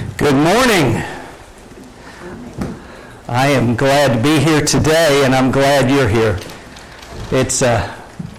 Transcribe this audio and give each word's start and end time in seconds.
Good 0.00 0.34
morning. 0.34 1.02
I 3.28 3.48
am 3.48 3.76
glad 3.76 4.16
to 4.16 4.22
be 4.22 4.38
here 4.38 4.64
today, 4.64 5.26
and 5.26 5.34
I'm 5.34 5.50
glad 5.50 5.90
you're 5.90 6.08
here. 6.08 6.38
It's 7.30 7.60
a 7.60 7.94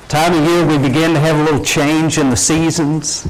time 0.07 0.33
of 0.33 0.43
year 0.43 0.65
we 0.65 0.79
begin 0.79 1.13
to 1.13 1.19
have 1.19 1.39
a 1.39 1.43
little 1.43 1.63
change 1.63 2.17
in 2.17 2.31
the 2.31 2.35
seasons, 2.35 3.27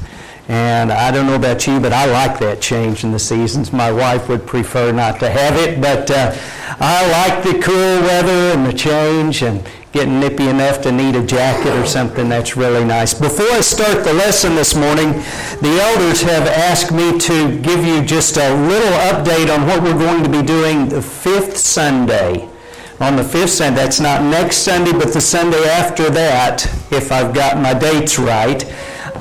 and 0.48 0.90
I 0.90 1.10
don't 1.10 1.26
know 1.26 1.34
about 1.34 1.66
you, 1.66 1.78
but 1.78 1.92
I 1.92 2.06
like 2.06 2.38
that 2.38 2.62
change 2.62 3.04
in 3.04 3.12
the 3.12 3.18
seasons. 3.18 3.70
My 3.70 3.92
wife 3.92 4.30
would 4.30 4.46
prefer 4.46 4.92
not 4.92 5.20
to 5.20 5.28
have 5.28 5.56
it, 5.56 5.78
but 5.78 6.10
uh, 6.10 6.34
I 6.80 7.10
like 7.10 7.44
the 7.44 7.60
cool 7.62 8.00
weather 8.00 8.56
and 8.56 8.64
the 8.64 8.72
change, 8.72 9.42
and 9.42 9.62
getting 9.92 10.18
nippy 10.18 10.48
enough 10.48 10.80
to 10.80 10.90
need 10.90 11.14
a 11.14 11.24
jacket 11.24 11.76
or 11.76 11.86
something, 11.86 12.28
that's 12.28 12.56
really 12.56 12.84
nice. 12.84 13.12
Before 13.12 13.50
I 13.52 13.60
start 13.60 14.04
the 14.04 14.14
lesson 14.14 14.54
this 14.54 14.74
morning, 14.74 15.12
the 15.60 15.78
elders 15.82 16.22
have 16.22 16.48
asked 16.48 16.92
me 16.92 17.18
to 17.18 17.58
give 17.60 17.84
you 17.84 18.02
just 18.02 18.38
a 18.38 18.54
little 18.54 18.92
update 19.10 19.54
on 19.54 19.66
what 19.66 19.82
we're 19.82 19.98
going 19.98 20.24
to 20.24 20.30
be 20.30 20.42
doing 20.42 20.88
the 20.88 21.02
fifth 21.02 21.58
Sunday. 21.58 22.48
On 23.00 23.16
the 23.16 23.24
fifth 23.24 23.50
Sunday, 23.50 23.82
that's 23.82 24.00
not 24.00 24.22
next 24.22 24.58
Sunday, 24.58 24.92
but 24.92 25.12
the 25.12 25.20
Sunday 25.20 25.62
after 25.68 26.08
that, 26.08 26.64
if 26.90 27.12
I've 27.12 27.34
got 27.34 27.58
my 27.58 27.74
dates 27.74 28.18
right. 28.18 28.64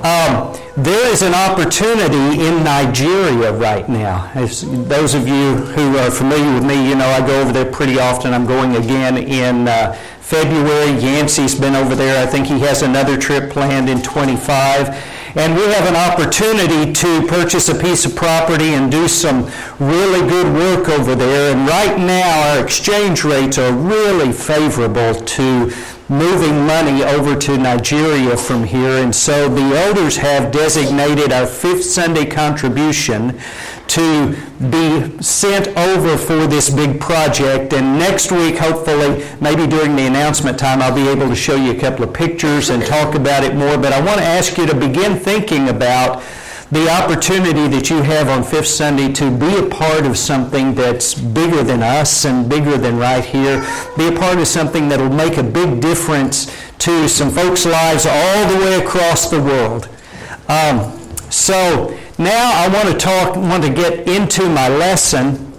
Um, 0.04 0.58
there 0.78 1.12
is 1.12 1.22
an 1.22 1.34
opportunity 1.34 2.42
in 2.44 2.64
Nigeria 2.64 3.52
right 3.52 3.88
now. 3.90 4.32
As 4.34 4.62
those 4.88 5.14
of 5.14 5.28
you 5.28 5.56
who 5.56 5.98
are 5.98 6.10
familiar 6.10 6.54
with 6.54 6.66
me, 6.66 6.88
you 6.88 6.96
know 6.96 7.06
I 7.06 7.20
go 7.26 7.42
over 7.42 7.52
there 7.52 7.70
pretty 7.70 8.00
often. 8.00 8.34
I'm 8.34 8.46
going 8.46 8.76
again 8.78 9.18
in 9.18 9.68
uh, 9.68 9.98
February. 10.32 10.98
Yancey's 11.02 11.56
been 11.56 11.76
over 11.76 11.94
there. 11.94 12.26
I 12.26 12.26
think 12.26 12.48
he 12.48 12.58
has 12.62 12.84
another 12.84 13.18
trip 13.18 13.50
planned 13.50 13.90
in 13.90 14.02
25. 14.02 14.88
And 15.36 15.54
we 15.56 15.64
have 15.64 15.86
an 15.86 15.98
opportunity 15.98 16.94
to 16.94 17.28
purchase 17.28 17.68
a 17.68 17.76
piece 17.76 18.06
of 18.06 18.16
property 18.16 18.70
and 18.70 18.90
do 18.90 19.10
some 19.10 19.52
really 19.78 20.26
good 20.30 20.54
work 20.54 20.88
over 20.88 21.16
there. 21.16 21.54
And 21.54 21.68
right 21.68 22.00
now, 22.00 22.54
our 22.56 22.64
exchange 22.64 23.26
rates 23.26 23.58
are 23.58 23.74
really 23.74 24.32
favorable 24.32 25.16
to 25.16 25.74
moving 26.08 26.66
money 26.66 27.04
over 27.04 27.36
to 27.36 27.58
Nigeria 27.58 28.38
from 28.38 28.64
here. 28.64 29.04
And 29.04 29.14
so 29.14 29.50
the 29.50 29.76
elders 29.78 30.16
have 30.16 30.54
designated 30.54 31.34
our 31.34 31.46
fifth 31.46 31.84
Sunday 31.84 32.26
contribution 32.26 33.38
to 33.92 34.38
be 34.70 35.22
sent 35.22 35.68
over 35.78 36.18
for 36.18 36.48
this 36.48 36.70
big 36.70 37.02
project. 37.02 37.74
And 37.74 38.00
next 38.00 38.32
week, 38.32 38.58
hopefully, 38.58 39.26
maybe 39.42 39.68
during 39.68 39.98
the 39.98 40.08
announcement 40.08 40.58
time, 40.58 40.82
I'll 40.82 40.96
be 40.96 41.10
able 41.10 41.28
to 41.28 41.36
show 41.36 41.56
you 41.56 41.72
a 41.72 41.80
couple 41.80 42.06
of 42.06 42.14
pictures 42.14 42.70
and 42.70 42.86
talk 42.86 43.16
about 43.16 43.44
it 43.44 43.54
more. 43.54 43.78
But 43.78 43.92
I 43.92 44.00
want 44.00 44.20
to 44.20 44.26
ask 44.26 44.58
you 44.58 44.66
to 44.66 44.74
begin 44.74 45.18
thinking 45.18 45.68
about 45.68 46.24
the 46.72 46.90
opportunity 46.90 47.68
that 47.68 47.90
you 47.90 48.02
have 48.02 48.30
on 48.30 48.44
Fifth 48.44 48.68
Sunday 48.68 49.12
to 49.12 49.30
be 49.30 49.58
a 49.58 49.70
part 49.70 50.06
of 50.06 50.18
something 50.18 50.74
that's 50.74 51.14
bigger 51.14 51.62
than 51.62 51.84
us 51.84 52.24
and 52.24 52.50
bigger 52.50 52.78
than 52.78 52.98
right 52.98 53.26
here. 53.26 53.60
Be 53.98 54.08
a 54.08 54.18
part 54.18 54.38
of 54.40 54.48
something 54.48 54.88
that'll 54.88 55.10
make 55.10 55.36
a 55.36 55.44
big 55.44 55.82
difference 55.82 56.46
to 56.80 57.10
some 57.10 57.30
folks' 57.30 57.66
lives 57.66 58.06
all 58.06 58.48
the 58.54 58.58
way 58.58 58.82
across 58.82 59.30
the 59.30 59.42
world. 59.42 59.90
Um, 60.48 60.98
so 61.30 61.98
now 62.22 62.52
I 62.54 62.68
want 62.68 62.88
to 62.90 62.98
talk, 62.98 63.36
want 63.36 63.64
to 63.64 63.74
get 63.74 64.08
into 64.08 64.48
my 64.48 64.70
lesson. 64.70 65.54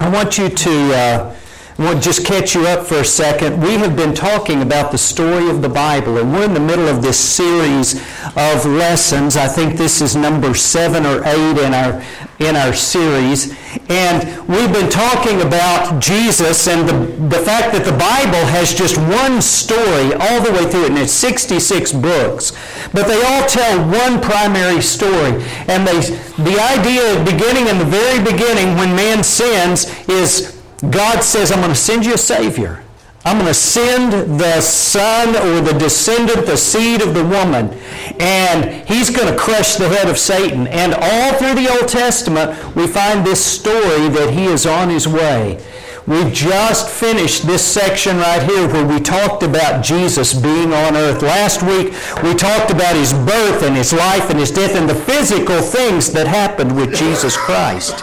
I 0.00 0.08
want 0.08 0.38
you 0.38 0.48
to. 0.48 0.94
Uh, 0.94 1.36
want 1.78 2.02
to 2.02 2.04
just 2.04 2.24
catch 2.24 2.54
you 2.54 2.66
up 2.66 2.86
for 2.86 2.96
a 2.96 3.04
second. 3.04 3.60
We 3.60 3.72
have 3.78 3.96
been 3.96 4.14
talking 4.14 4.62
about 4.62 4.92
the 4.92 4.98
story 4.98 5.48
of 5.50 5.62
the 5.62 5.68
Bible, 5.68 6.18
and 6.18 6.32
we're 6.32 6.44
in 6.44 6.54
the 6.54 6.60
middle 6.60 6.86
of 6.86 7.02
this 7.02 7.18
series 7.18 7.94
of 8.36 8.66
lessons. 8.66 9.36
I 9.36 9.48
think 9.48 9.76
this 9.76 10.00
is 10.00 10.14
number 10.14 10.54
seven 10.54 11.06
or 11.06 11.24
eight 11.24 11.58
in 11.58 11.74
our 11.74 12.02
in 12.46 12.56
our 12.56 12.72
series. 12.72 13.54
And 13.88 14.26
we've 14.48 14.72
been 14.72 14.90
talking 14.90 15.40
about 15.42 16.00
Jesus 16.00 16.68
and 16.68 16.88
the, 16.88 16.94
the 17.36 17.42
fact 17.42 17.72
that 17.72 17.84
the 17.84 17.92
Bible 17.92 18.44
has 18.50 18.74
just 18.74 18.96
one 18.98 19.40
story 19.40 20.12
all 20.14 20.42
the 20.42 20.52
way 20.52 20.70
through 20.70 20.84
it, 20.84 20.90
and 20.90 20.98
it's 20.98 21.12
66 21.12 21.92
books. 21.92 22.52
But 22.92 23.06
they 23.06 23.22
all 23.22 23.46
tell 23.46 23.78
one 23.88 24.20
primary 24.20 24.82
story. 24.82 25.42
And 25.68 25.86
they, 25.86 26.00
the 26.42 26.58
idea, 26.60 27.18
of 27.18 27.24
beginning 27.24 27.68
in 27.68 27.78
the 27.78 27.84
very 27.84 28.22
beginning, 28.22 28.76
when 28.76 28.94
man 28.94 29.22
sins, 29.22 29.86
is 30.08 30.60
God 30.90 31.22
says, 31.22 31.52
I'm 31.52 31.60
going 31.60 31.70
to 31.70 31.76
send 31.76 32.04
you 32.04 32.14
a 32.14 32.18
Savior. 32.18 32.81
I'm 33.24 33.36
going 33.36 33.46
to 33.46 33.54
send 33.54 34.40
the 34.40 34.60
son 34.60 35.36
or 35.36 35.60
the 35.60 35.78
descendant, 35.78 36.44
the 36.44 36.56
seed 36.56 37.02
of 37.02 37.14
the 37.14 37.22
woman, 37.22 37.70
and 38.18 38.86
he's 38.88 39.10
going 39.10 39.32
to 39.32 39.38
crush 39.38 39.76
the 39.76 39.88
head 39.88 40.08
of 40.08 40.18
Satan. 40.18 40.66
And 40.66 40.92
all 40.92 41.32
through 41.34 41.54
the 41.54 41.70
Old 41.70 41.88
Testament, 41.88 42.74
we 42.74 42.88
find 42.88 43.24
this 43.24 43.44
story 43.44 44.08
that 44.08 44.30
he 44.32 44.46
is 44.46 44.66
on 44.66 44.90
his 44.90 45.06
way. 45.06 45.64
We've 46.04 46.32
just 46.32 46.90
finished 46.90 47.46
this 47.46 47.64
section 47.64 48.16
right 48.16 48.42
here 48.42 48.66
where 48.66 48.84
we 48.84 48.98
talked 48.98 49.44
about 49.44 49.84
Jesus 49.84 50.34
being 50.34 50.72
on 50.72 50.96
earth. 50.96 51.22
Last 51.22 51.62
week, 51.62 51.94
we 52.24 52.34
talked 52.34 52.72
about 52.72 52.96
his 52.96 53.12
birth 53.12 53.62
and 53.62 53.76
his 53.76 53.92
life 53.92 54.30
and 54.30 54.38
his 54.40 54.50
death 54.50 54.74
and 54.74 54.90
the 54.90 54.96
physical 54.96 55.62
things 55.62 56.12
that 56.12 56.26
happened 56.26 56.74
with 56.74 56.92
Jesus 56.92 57.36
Christ. 57.36 58.02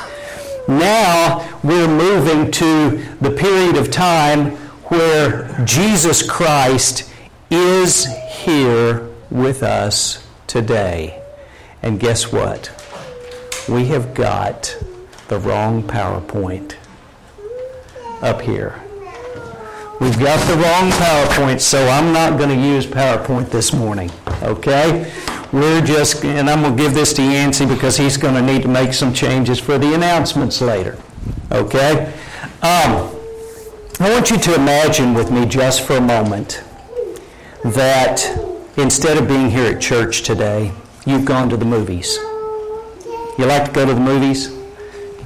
Now 0.69 1.45
we're 1.61 1.89
moving 1.89 2.51
to 2.51 3.03
the 3.19 3.31
period 3.31 3.75
of 3.75 3.91
time 3.91 4.57
where 4.89 5.47
Jesus 5.65 6.27
Christ 6.27 7.09
is 7.49 8.05
here 8.43 9.07
with 9.31 9.63
us 9.63 10.27
today. 10.47 11.21
And 11.81 11.99
guess 11.99 12.31
what? 12.31 12.71
We 13.69 13.85
have 13.85 14.13
got 14.13 14.75
the 15.27 15.39
wrong 15.39 15.83
PowerPoint 15.83 16.75
up 18.21 18.41
here. 18.41 18.81
We've 19.99 20.17
got 20.17 20.39
the 20.47 20.55
wrong 20.55 20.89
PowerPoint, 20.91 21.59
so 21.59 21.87
I'm 21.87 22.11
not 22.13 22.37
going 22.37 22.49
to 22.49 22.67
use 22.67 22.85
PowerPoint 22.85 23.49
this 23.51 23.73
morning. 23.73 24.09
Okay? 24.41 25.11
We're 25.51 25.81
just, 25.81 26.23
and 26.23 26.49
I'm 26.49 26.61
going 26.61 26.75
to 26.75 26.81
give 26.81 26.93
this 26.93 27.13
to 27.13 27.21
Yancey 27.21 27.65
because 27.65 27.97
he's 27.97 28.17
going 28.17 28.35
to 28.35 28.41
need 28.41 28.61
to 28.63 28.67
make 28.67 28.93
some 28.93 29.13
changes 29.13 29.59
for 29.59 29.77
the 29.77 29.93
announcements 29.93 30.61
later. 30.61 30.97
Okay? 31.51 32.13
Um, 32.61 33.18
I 34.01 34.09
want 34.09 34.31
you 34.31 34.37
to 34.37 34.55
imagine 34.55 35.13
with 35.13 35.29
me 35.29 35.45
just 35.45 35.85
for 35.85 35.97
a 35.97 36.01
moment 36.01 36.63
that 37.65 38.23
instead 38.77 39.17
of 39.17 39.27
being 39.27 39.51
here 39.51 39.75
at 39.75 39.81
church 39.81 40.21
today, 40.21 40.71
you've 41.05 41.25
gone 41.25 41.49
to 41.49 41.57
the 41.57 41.65
movies. 41.65 42.15
You 43.37 43.45
like 43.45 43.65
to 43.65 43.71
go 43.73 43.85
to 43.85 43.93
the 43.93 43.99
movies? 43.99 44.55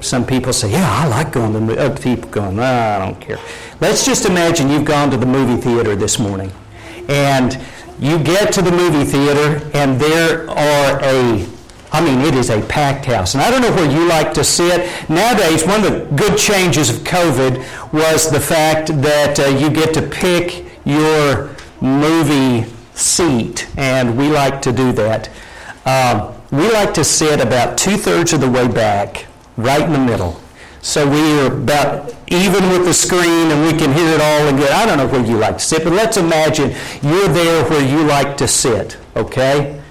Some 0.02 0.26
people 0.26 0.52
say, 0.54 0.72
yeah, 0.72 0.90
I 0.92 1.08
like 1.08 1.32
going 1.32 1.54
to 1.54 1.60
the 1.60 1.66
movies. 1.66 1.84
Other 1.84 2.02
people 2.02 2.28
going, 2.32 2.60
I 2.60 2.98
don't 2.98 3.22
care. 3.22 3.38
Let's 3.80 4.08
just 4.08 4.26
imagine 4.26 4.72
you've 4.72 4.86
gone 4.86 5.12
to 5.12 5.18
the 5.18 5.28
movie 5.28 5.62
theater 5.62 5.96
this 5.96 6.18
morning. 6.18 6.52
And 7.10 7.60
you 8.00 8.18
get 8.18 8.52
to 8.54 8.64
the 8.64 8.72
movie 8.72 9.06
theater, 9.06 9.70
and 9.76 10.02
there 10.02 10.50
are 10.50 11.00
a 11.04 11.46
I 11.94 12.04
mean, 12.04 12.22
it 12.22 12.34
is 12.34 12.50
a 12.50 12.60
packed 12.62 13.06
house. 13.06 13.36
And 13.36 13.44
I 13.44 13.52
don't 13.52 13.62
know 13.62 13.72
where 13.72 13.90
you 13.90 14.08
like 14.08 14.34
to 14.34 14.44
sit. 14.44 14.90
Nowadays, 15.10 15.64
one 15.64 15.86
of 15.86 15.92
the 15.94 16.16
good 16.16 16.40
changes 16.40 16.90
of 16.90 16.98
COVID 17.04 17.94
was 17.94 18.32
the 18.32 18.40
fact 18.40 18.88
that 19.02 19.40
uh, 19.40 19.44
you 19.44 19.70
get 19.70 19.94
to 19.94 20.02
pick 20.02 20.66
your 20.86 21.56
movie 21.82 22.68
seat, 22.96 23.68
and 23.78 24.18
we 24.18 24.30
like 24.30 24.60
to 24.64 24.72
do 24.72 24.92
that. 24.94 25.30
Um, 25.86 26.34
we 26.52 26.72
like 26.72 26.96
to 26.96 27.04
sit 27.04 27.40
about 27.40 27.78
two 27.78 27.98
thirds 27.98 28.34
of 28.34 28.42
the 28.42 28.50
way 28.50 28.68
back, 28.68 29.28
right 29.56 29.82
in 29.82 29.94
the 29.94 30.00
middle. 30.00 30.42
So 30.82 31.10
we 31.10 31.40
are 31.40 31.54
about 31.54 32.14
even 32.28 32.70
with 32.70 32.86
the 32.86 32.94
screen 32.94 33.52
and 33.52 33.66
we 33.66 33.78
can 33.78 33.94
hear 33.94 34.16
it 34.16 34.20
all 34.20 34.48
and 34.48 34.60
I 34.60 34.86
don't 34.86 34.98
know 34.98 35.08
where 35.08 35.26
you 35.26 35.38
like 35.38 35.58
to 35.60 35.64
sit, 35.64 35.84
but 35.84 35.94
let's 35.94 36.18
imagine 36.18 36.76
you're 37.02 37.30
there 37.30 37.64
where 37.70 37.88
you 37.88 38.04
like 38.04 38.36
to 38.38 38.48
sit, 38.48 38.98
okay? 39.16 39.82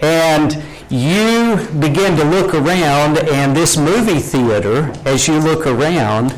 And 0.00 0.62
you 0.90 1.56
begin 1.80 2.16
to 2.16 2.24
look 2.24 2.54
around 2.54 3.18
and 3.18 3.56
this 3.56 3.76
movie 3.76 4.20
theater, 4.20 4.92
as 5.04 5.26
you 5.26 5.38
look 5.38 5.66
around, 5.66 6.34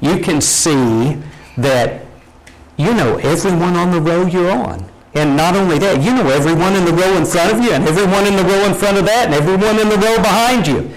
you 0.00 0.18
can 0.18 0.40
see 0.40 1.20
that 1.56 2.06
you 2.76 2.94
know 2.94 3.18
everyone 3.18 3.76
on 3.76 3.90
the 3.90 4.00
row 4.00 4.26
you're 4.26 4.50
on. 4.50 4.88
And 5.14 5.36
not 5.36 5.54
only 5.54 5.78
that, 5.78 6.02
you 6.02 6.14
know 6.14 6.28
everyone 6.30 6.74
in 6.74 6.84
the 6.84 6.92
row 6.92 7.16
in 7.16 7.26
front 7.26 7.52
of 7.52 7.62
you, 7.62 7.72
and 7.72 7.84
everyone 7.84 8.26
in 8.26 8.34
the 8.34 8.44
row 8.44 8.64
in 8.64 8.74
front 8.74 8.96
of 8.96 9.04
that, 9.04 9.26
and 9.26 9.34
everyone 9.34 9.78
in 9.78 9.88
the 9.88 9.98
row 9.98 10.16
behind 10.16 10.66
you. 10.66 10.88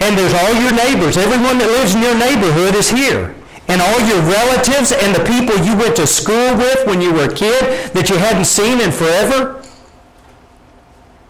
And 0.00 0.18
there's 0.18 0.34
all 0.34 0.54
your 0.54 0.74
neighbors. 0.74 1.16
Everyone 1.16 1.58
that 1.58 1.70
lives 1.70 1.94
in 1.94 2.02
your 2.02 2.18
neighborhood 2.18 2.74
is 2.74 2.90
here. 2.90 3.34
And 3.68 3.82
all 3.82 4.00
your 4.00 4.22
relatives 4.22 4.92
and 4.92 5.14
the 5.14 5.22
people 5.28 5.54
you 5.62 5.76
went 5.76 5.94
to 5.96 6.06
school 6.06 6.56
with 6.56 6.86
when 6.86 7.00
you 7.00 7.12
were 7.12 7.28
a 7.28 7.34
kid 7.34 7.92
that 7.92 8.08
you 8.08 8.16
hadn't 8.16 8.46
seen 8.46 8.80
in 8.80 8.90
forever. 8.90 9.57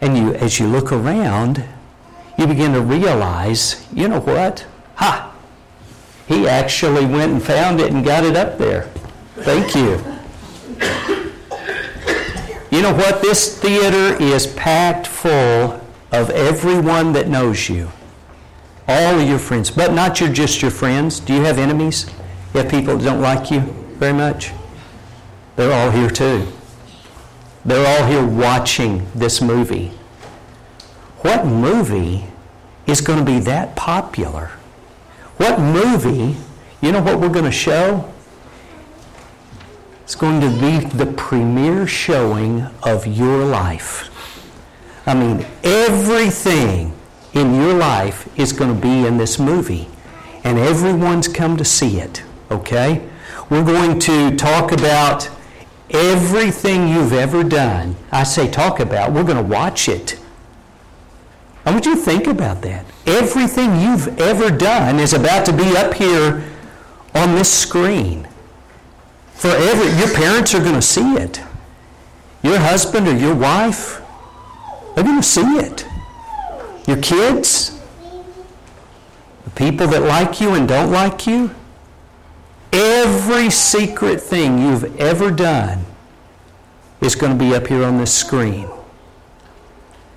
And 0.01 0.17
you, 0.17 0.35
as 0.35 0.61
you 0.61 0.67
look 0.69 0.93
around, 0.93 1.65
you 2.39 2.47
begin 2.47 2.73
to 2.73 2.81
realize, 2.81 3.87
you 3.93 4.09
know 4.09 4.21
what? 4.21 4.67
Ha! 4.97 5.35
He 6.29 6.47
actually 6.47 7.07
went 7.07 7.33
and 7.33 7.43
found 7.43 7.81
it 7.81 7.93
and 7.93 8.05
got 8.05 8.25
it 8.25 8.37
up 8.37 8.59
there. 8.59 8.83
Thank 9.37 9.75
you. 9.75 10.01
You 12.71 12.83
know 12.83 12.95
what? 12.95 13.23
This 13.23 13.59
theater 13.59 14.23
is 14.23 14.47
packed 14.47 15.07
full 15.07 15.81
of 16.13 16.31
everyone 16.31 17.13
that 17.15 17.29
knows 17.29 17.69
you. 17.69 17.91
All 18.87 19.19
of 19.19 19.29
your 19.29 19.39
friends, 19.39 19.71
but 19.71 19.93
not 19.93 20.21
your, 20.21 20.31
just 20.31 20.63
your 20.63 20.71
friends. 20.71 21.19
Do 21.19 21.35
you 21.35 21.43
have 21.43 21.59
enemies? 21.59 22.07
You 22.55 22.61
have 22.61 22.71
people 22.71 22.97
that 22.97 23.05
don't 23.05 23.21
like 23.21 23.51
you 23.51 23.61
very 23.99 24.13
much? 24.13 24.53
They're 25.57 25.73
all 25.73 25.91
here 25.91 26.11
too. 26.11 26.47
They're 27.69 27.87
all 27.87 28.07
here 28.07 28.27
watching 28.27 29.07
this 29.15 29.43
movie. 29.43 29.89
What 31.19 31.45
movie 31.45 32.25
is 32.87 33.03
going 33.03 33.19
to 33.19 33.25
be 33.27 33.41
that 33.41 33.77
popular? 33.77 34.53
What 35.37 35.61
movie, 35.61 36.39
you 36.81 36.93
know 36.93 37.03
what 37.03 37.21
we're 37.21 37.29
going 37.29 37.45
to 37.45 37.51
show? 37.51 38.11
It's 40.03 40.15
going 40.15 40.41
to 40.41 40.49
be 40.49 40.79
the 40.97 41.13
premiere 41.13 41.87
showing 41.87 42.63
of 42.85 43.07
your 43.07 43.45
life. 43.45 44.09
I 45.07 45.13
mean, 45.13 45.45
everything 45.63 46.95
in 47.35 47.55
your 47.55 47.75
life 47.75 48.31
is 48.39 48.55
going 48.55 48.75
to 48.75 48.81
be 48.81 49.07
in 49.07 49.19
this 49.19 49.39
movie. 49.39 49.89
And 50.43 50.59
everyone's 50.59 51.29
come 51.29 51.59
to 51.59 51.67
see 51.67 52.01
it, 52.01 52.23
okay? 52.51 53.07
We're 53.51 53.63
going 53.63 53.99
to 54.01 54.35
talk 54.37 54.73
about 54.73 55.29
everything 55.91 56.89
you've 56.89 57.13
ever 57.13 57.45
done. 57.45 57.97
I 58.13 58.25
say 58.25 58.51
talk 58.51 58.81
about, 58.81 59.13
we're 59.13 59.25
going 59.25 59.37
to 59.37 59.43
watch 59.43 59.89
it. 59.89 60.19
I 61.65 61.71
want 61.71 61.87
you 61.87 61.95
to 61.95 62.01
think 62.01 62.27
about 62.27 62.63
that. 62.63 62.87
Everything 63.07 63.81
you've 63.81 64.19
ever 64.21 64.51
done 64.51 64.99
is 64.99 65.13
about 65.13 65.45
to 65.47 65.53
be 65.53 65.77
up 65.77 65.95
here 65.95 66.45
on 67.15 67.35
this 67.35 67.53
screen. 67.53 68.27
Forever, 69.35 69.85
your 69.99 70.15
parents 70.15 70.55
are 70.55 70.61
going 70.61 70.75
to 70.75 70.83
see 70.83 71.15
it. 71.15 71.41
Your 72.43 72.59
husband 72.59 73.07
or 73.09 73.17
your 73.17 73.35
wife, 73.35 74.01
they're 74.95 75.05
going 75.05 75.21
to 75.21 75.23
see 75.23 75.59
it. 75.59 75.87
Your 76.87 76.97
kids, 76.99 77.79
the 79.45 79.51
people 79.51 79.87
that 79.89 80.03
like 80.03 80.41
you 80.41 80.55
and 80.55 80.67
don't 80.67 80.91
like 80.91 81.27
you, 81.27 81.55
every 82.73 83.51
secret 83.51 84.21
thing 84.21 84.59
you've 84.59 84.97
ever 84.99 85.31
done 85.31 85.85
is 87.01 87.15
going 87.15 87.37
to 87.37 87.45
be 87.45 87.55
up 87.55 87.67
here 87.67 87.85
on 87.85 87.99
this 87.99 88.15
screen. 88.15 88.69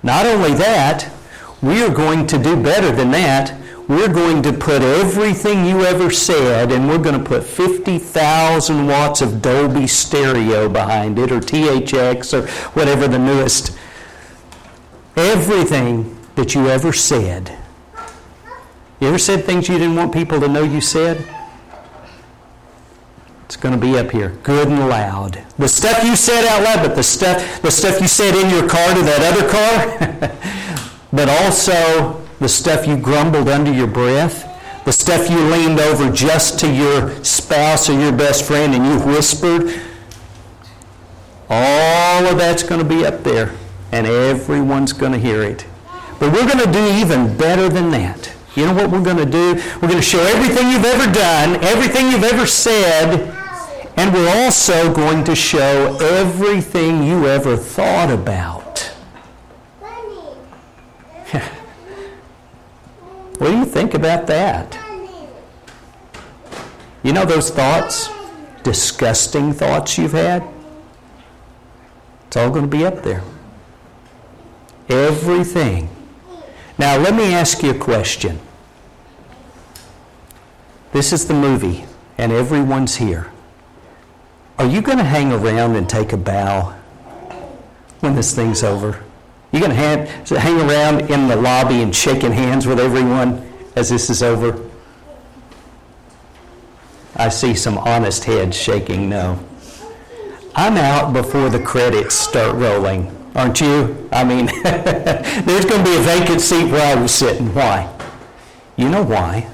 Not 0.02 0.26
only 0.26 0.52
that, 0.54 1.10
we 1.60 1.82
are 1.82 1.94
going 1.94 2.26
to 2.26 2.38
do 2.38 2.60
better 2.60 2.90
than 2.90 3.10
that 3.12 3.58
we're 3.88 4.12
going 4.12 4.42
to 4.42 4.52
put 4.52 4.80
everything 4.80 5.66
you 5.66 5.84
ever 5.84 6.10
said 6.10 6.70
and 6.70 6.88
we're 6.88 6.98
going 6.98 7.18
to 7.20 7.28
put 7.28 7.42
50,000 7.42 8.86
watts 8.86 9.20
of 9.20 9.42
Dolby 9.42 9.86
stereo 9.86 10.68
behind 10.68 11.18
it 11.18 11.32
or 11.32 11.40
THX 11.40 12.32
or 12.32 12.46
whatever 12.70 13.08
the 13.08 13.18
newest. 13.18 13.76
Everything 15.16 16.16
that 16.36 16.54
you 16.54 16.68
ever 16.68 16.92
said. 16.92 17.58
You 19.00 19.08
ever 19.08 19.18
said 19.18 19.44
things 19.44 19.68
you 19.68 19.78
didn't 19.78 19.96
want 19.96 20.14
people 20.14 20.40
to 20.40 20.48
know 20.48 20.62
you 20.62 20.80
said? 20.80 21.26
It's 23.52 23.60
going 23.60 23.78
to 23.78 23.86
be 23.86 23.98
up 23.98 24.10
here, 24.10 24.30
good 24.44 24.68
and 24.68 24.88
loud. 24.88 25.44
The 25.58 25.68
stuff 25.68 26.02
you 26.04 26.16
said 26.16 26.46
out 26.46 26.62
loud, 26.62 26.88
but 26.88 26.96
the 26.96 27.02
stuff, 27.02 27.60
the 27.60 27.70
stuff 27.70 28.00
you 28.00 28.08
said 28.08 28.34
in 28.34 28.48
your 28.48 28.66
car 28.66 28.94
to 28.94 29.02
that 29.02 29.20
other 29.28 29.46
car, 29.46 30.96
but 31.12 31.28
also 31.28 32.24
the 32.38 32.48
stuff 32.48 32.86
you 32.86 32.96
grumbled 32.96 33.50
under 33.50 33.70
your 33.70 33.88
breath, 33.88 34.48
the 34.86 34.90
stuff 34.90 35.28
you 35.28 35.38
leaned 35.50 35.78
over 35.80 36.10
just 36.10 36.60
to 36.60 36.72
your 36.72 37.22
spouse 37.22 37.90
or 37.90 38.00
your 38.00 38.10
best 38.10 38.46
friend 38.46 38.74
and 38.74 38.86
you 38.86 38.98
whispered, 39.12 39.78
all 41.50 42.26
of 42.26 42.38
that's 42.38 42.62
going 42.62 42.80
to 42.80 42.88
be 42.88 43.04
up 43.04 43.22
there 43.22 43.54
and 43.92 44.06
everyone's 44.06 44.94
going 44.94 45.12
to 45.12 45.18
hear 45.18 45.42
it. 45.42 45.66
But 46.18 46.32
we're 46.32 46.46
going 46.46 46.64
to 46.64 46.72
do 46.72 46.86
even 46.94 47.36
better 47.36 47.68
than 47.68 47.90
that. 47.90 48.32
You 48.56 48.64
know 48.64 48.72
what 48.72 48.90
we're 48.90 49.04
going 49.04 49.18
to 49.18 49.26
do? 49.26 49.60
We're 49.82 49.88
going 49.88 49.96
to 49.96 50.02
show 50.02 50.20
everything 50.20 50.70
you've 50.70 50.86
ever 50.86 51.12
done, 51.12 51.62
everything 51.62 52.10
you've 52.10 52.24
ever 52.24 52.46
said, 52.46 53.41
and 54.02 54.12
we're 54.12 54.28
also 54.28 54.92
going 54.92 55.22
to 55.22 55.32
show 55.32 55.96
everything 56.00 57.04
you 57.04 57.28
ever 57.28 57.56
thought 57.56 58.10
about. 58.10 58.92
What 63.38 63.50
do 63.50 63.58
you 63.58 63.64
think 63.64 63.94
about 63.94 64.26
that? 64.26 64.78
You 67.02 67.12
know 67.12 67.24
those 67.24 67.50
thoughts, 67.50 68.08
disgusting 68.62 69.52
thoughts 69.52 69.98
you've 69.98 70.12
had? 70.12 70.44
It's 72.26 72.36
all 72.36 72.50
going 72.50 72.68
to 72.70 72.76
be 72.76 72.84
up 72.84 73.02
there. 73.02 73.22
Everything. 74.88 75.88
Now, 76.78 76.96
let 76.98 77.14
me 77.14 77.34
ask 77.34 77.62
you 77.64 77.70
a 77.70 77.78
question. 77.78 78.38
This 80.92 81.12
is 81.12 81.26
the 81.26 81.34
movie, 81.34 81.84
and 82.18 82.30
everyone's 82.30 82.96
here. 82.96 83.32
Are 84.58 84.66
you 84.66 84.82
going 84.82 84.98
to 84.98 85.04
hang 85.04 85.32
around 85.32 85.76
and 85.76 85.88
take 85.88 86.12
a 86.12 86.16
bow 86.16 86.74
when 88.00 88.14
this 88.14 88.34
thing's 88.34 88.62
over? 88.62 89.02
You 89.50 89.60
going 89.60 89.70
to 89.70 90.40
hang 90.40 90.60
around 90.60 91.10
in 91.10 91.28
the 91.28 91.36
lobby 91.36 91.82
and 91.82 91.94
shaking 91.94 92.32
hands 92.32 92.66
with 92.66 92.80
everyone 92.80 93.46
as 93.76 93.90
this 93.90 94.08
is 94.08 94.22
over? 94.22 94.68
I 97.16 97.28
see 97.28 97.54
some 97.54 97.76
honest 97.78 98.24
heads 98.24 98.56
shaking 98.56 99.10
no. 99.10 99.38
I'm 100.54 100.76
out 100.76 101.12
before 101.12 101.50
the 101.50 101.60
credits 101.60 102.14
start 102.14 102.56
rolling, 102.56 103.14
aren't 103.34 103.60
you? 103.60 104.08
I 104.12 104.24
mean, 104.24 104.46
there's 104.62 105.64
going 105.64 105.84
to 105.84 105.90
be 105.90 105.96
a 105.96 106.00
vacant 106.00 106.40
seat 106.40 106.70
where 106.70 106.96
I 106.96 107.00
was 107.00 107.14
sitting. 107.14 107.54
Why? 107.54 107.88
You 108.76 108.88
know 108.88 109.02
why? 109.02 109.48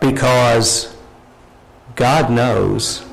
Because 0.00 0.96
God 1.98 2.30
knows 2.30 3.04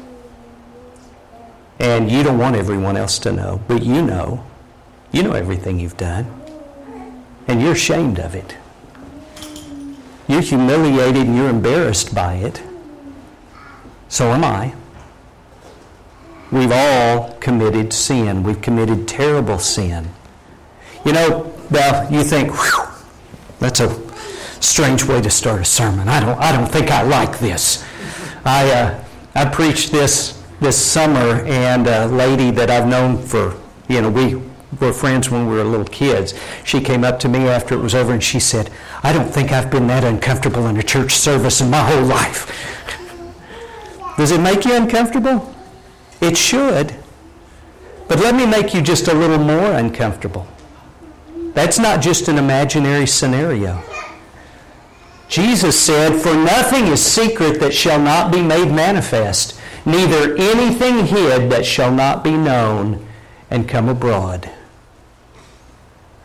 and 1.79 2.11
you 2.11 2.21
don't 2.21 2.37
want 2.37 2.55
everyone 2.55 2.95
else 2.95 3.17
to 3.19 3.31
know, 3.31 3.59
but 3.67 3.81
you 3.81 4.03
know. 4.03 4.45
You 5.11 5.23
know 5.23 5.33
everything 5.33 5.79
you've 5.79 5.97
done. 5.97 6.27
And 7.47 7.63
you're 7.63 7.71
ashamed 7.71 8.19
of 8.19 8.35
it. 8.35 8.55
You're 10.27 10.41
humiliated 10.41 11.25
and 11.25 11.35
you're 11.35 11.49
embarrassed 11.49 12.13
by 12.13 12.35
it. 12.35 12.61
So 14.07 14.31
am 14.31 14.43
I. 14.43 14.75
We've 16.51 16.71
all 16.71 17.33
committed 17.39 17.91
sin. 17.91 18.43
We've 18.43 18.61
committed 18.61 19.07
terrible 19.07 19.57
sin. 19.57 20.09
You 21.03 21.13
know, 21.13 21.51
well, 21.71 22.11
you 22.13 22.23
think, 22.23 22.53
that's 23.57 23.79
a 23.79 23.89
strange 24.61 25.05
way 25.05 25.21
to 25.21 25.29
start 25.31 25.61
a 25.61 25.65
sermon. 25.65 26.07
I 26.07 26.19
don't, 26.19 26.37
I 26.39 26.51
don't 26.51 26.71
think 26.71 26.91
I 26.91 27.01
like 27.01 27.39
this. 27.39 27.83
I, 28.45 28.71
uh, 28.71 29.03
I 29.33 29.45
preached 29.45 29.91
this 29.91 30.41
this 30.59 30.83
summer, 30.83 31.43
and 31.45 31.87
a 31.87 32.07
lady 32.07 32.49
that 32.51 32.69
I've 32.69 32.87
known 32.87 33.17
for, 33.21 33.59
you 33.89 34.01
know, 34.01 34.09
we 34.09 34.41
were 34.79 34.93
friends 34.93 35.29
when 35.29 35.47
we 35.47 35.55
were 35.55 35.63
little 35.63 35.85
kids. 35.85 36.33
She 36.63 36.79
came 36.79 37.03
up 37.03 37.19
to 37.19 37.29
me 37.29 37.47
after 37.47 37.75
it 37.75 37.79
was 37.79 37.93
over 37.93 38.13
and 38.13 38.23
she 38.23 38.39
said, 38.39 38.71
I 39.03 39.13
don't 39.13 39.29
think 39.29 39.51
I've 39.51 39.69
been 39.69 39.87
that 39.87 40.03
uncomfortable 40.03 40.67
in 40.67 40.77
a 40.77 40.83
church 40.83 41.13
service 41.13 41.61
in 41.61 41.69
my 41.69 41.81
whole 41.81 42.03
life. 42.03 42.51
Does 44.17 44.31
it 44.31 44.39
make 44.39 44.65
you 44.65 44.75
uncomfortable? 44.75 45.53
It 46.21 46.37
should. 46.37 46.95
But 48.07 48.19
let 48.19 48.35
me 48.35 48.45
make 48.45 48.73
you 48.73 48.81
just 48.81 49.07
a 49.07 49.13
little 49.13 49.39
more 49.39 49.73
uncomfortable. 49.73 50.47
That's 51.53 51.79
not 51.79 52.01
just 52.01 52.27
an 52.27 52.37
imaginary 52.37 53.07
scenario. 53.07 53.81
Jesus 55.27 55.79
said, 55.79 56.21
For 56.21 56.33
nothing 56.33 56.87
is 56.87 57.03
secret 57.03 57.59
that 57.59 57.73
shall 57.73 57.99
not 57.99 58.31
be 58.31 58.41
made 58.41 58.71
manifest, 58.71 59.59
neither 59.85 60.35
anything 60.35 61.05
hid 61.05 61.51
that 61.51 61.65
shall 61.65 61.91
not 61.91 62.23
be 62.23 62.31
known 62.31 63.05
and 63.49 63.67
come 63.67 63.89
abroad. 63.89 64.49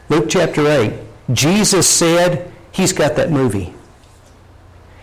Luke 0.09 0.27
chapter 0.29 0.67
8, 0.67 0.93
Jesus 1.33 1.89
said 1.89 2.53
he's 2.73 2.93
got 2.93 3.17
that 3.17 3.31
movie. 3.31 3.73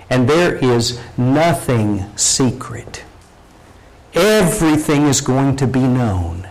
And 0.09 0.27
there 0.27 0.55
is 0.55 0.99
nothing 1.17 2.05
secret. 2.17 3.03
Everything 4.13 5.03
is 5.03 5.21
going 5.21 5.55
to 5.57 5.67
be 5.67 5.81
known. 5.81 6.47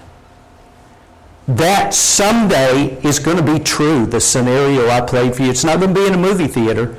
That 1.49 1.95
someday 1.95 2.99
is 3.03 3.19
going 3.19 3.37
to 3.37 3.43
be 3.43 3.59
true, 3.59 4.05
the 4.07 4.21
scenario 4.21 4.89
I 4.89 5.01
played 5.01 5.35
for 5.35 5.43
you. 5.43 5.51
It's 5.51 5.65
not 5.65 5.79
going 5.81 5.95
to 5.95 6.01
be 6.01 6.07
in 6.07 6.15
a 6.15 6.19
movie 6.19 6.49
theater, 6.49 6.97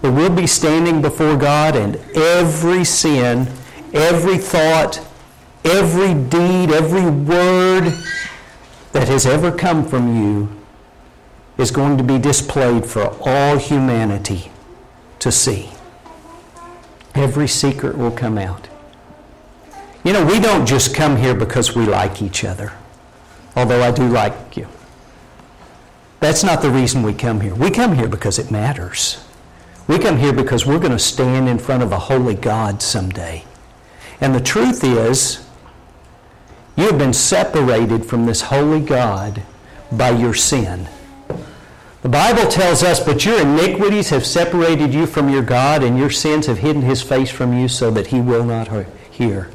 but 0.00 0.12
we'll 0.12 0.34
be 0.34 0.46
standing 0.46 1.02
before 1.02 1.36
God, 1.36 1.76
and 1.76 1.96
every 2.14 2.84
sin 2.84 3.48
every 3.92 4.38
thought, 4.38 5.00
every 5.64 6.14
deed, 6.14 6.70
every 6.70 7.10
word 7.10 7.92
that 8.92 9.08
has 9.08 9.26
ever 9.26 9.50
come 9.52 9.86
from 9.86 10.16
you 10.16 10.48
is 11.56 11.70
going 11.70 11.96
to 11.98 12.04
be 12.04 12.18
displayed 12.18 12.84
for 12.84 13.16
all 13.26 13.56
humanity 13.56 14.50
to 15.18 15.32
see. 15.32 15.70
Every 17.14 17.48
secret 17.48 17.96
will 17.98 18.12
come 18.12 18.38
out. 18.38 18.68
You 20.04 20.12
know, 20.12 20.24
we 20.24 20.38
don't 20.38 20.64
just 20.64 20.94
come 20.94 21.16
here 21.16 21.34
because 21.34 21.74
we 21.74 21.84
like 21.84 22.22
each 22.22 22.44
other, 22.44 22.72
although 23.56 23.82
I 23.82 23.90
do 23.90 24.06
like 24.06 24.56
you. 24.56 24.68
That's 26.20 26.44
not 26.44 26.62
the 26.62 26.70
reason 26.70 27.02
we 27.02 27.14
come 27.14 27.40
here. 27.40 27.54
We 27.54 27.70
come 27.70 27.94
here 27.94 28.08
because 28.08 28.38
it 28.38 28.50
matters. 28.50 29.24
We 29.88 29.98
come 29.98 30.18
here 30.18 30.34
because 30.34 30.66
we're 30.66 30.78
going 30.78 30.92
to 30.92 30.98
stand 30.98 31.48
in 31.48 31.58
front 31.58 31.82
of 31.82 31.92
a 31.92 31.98
holy 31.98 32.34
God 32.34 32.82
someday. 32.82 33.44
And 34.20 34.34
the 34.34 34.40
truth 34.40 34.84
is, 34.84 35.46
you 36.76 36.84
have 36.84 36.98
been 36.98 37.14
separated 37.14 38.04
from 38.04 38.26
this 38.26 38.42
holy 38.42 38.80
God 38.80 39.42
by 39.90 40.10
your 40.10 40.34
sin. 40.34 40.86
The 42.02 42.08
Bible 42.08 42.48
tells 42.48 42.82
us, 42.82 43.00
but 43.00 43.24
your 43.24 43.40
iniquities 43.40 44.10
have 44.10 44.26
separated 44.26 44.92
you 44.92 45.06
from 45.06 45.30
your 45.30 45.42
God, 45.42 45.82
and 45.82 45.98
your 45.98 46.10
sins 46.10 46.46
have 46.46 46.58
hidden 46.58 46.82
his 46.82 47.02
face 47.02 47.30
from 47.30 47.52
you 47.52 47.66
so 47.66 47.90
that 47.90 48.08
he 48.08 48.20
will 48.20 48.44
not 48.44 48.68
hear. 49.10 49.50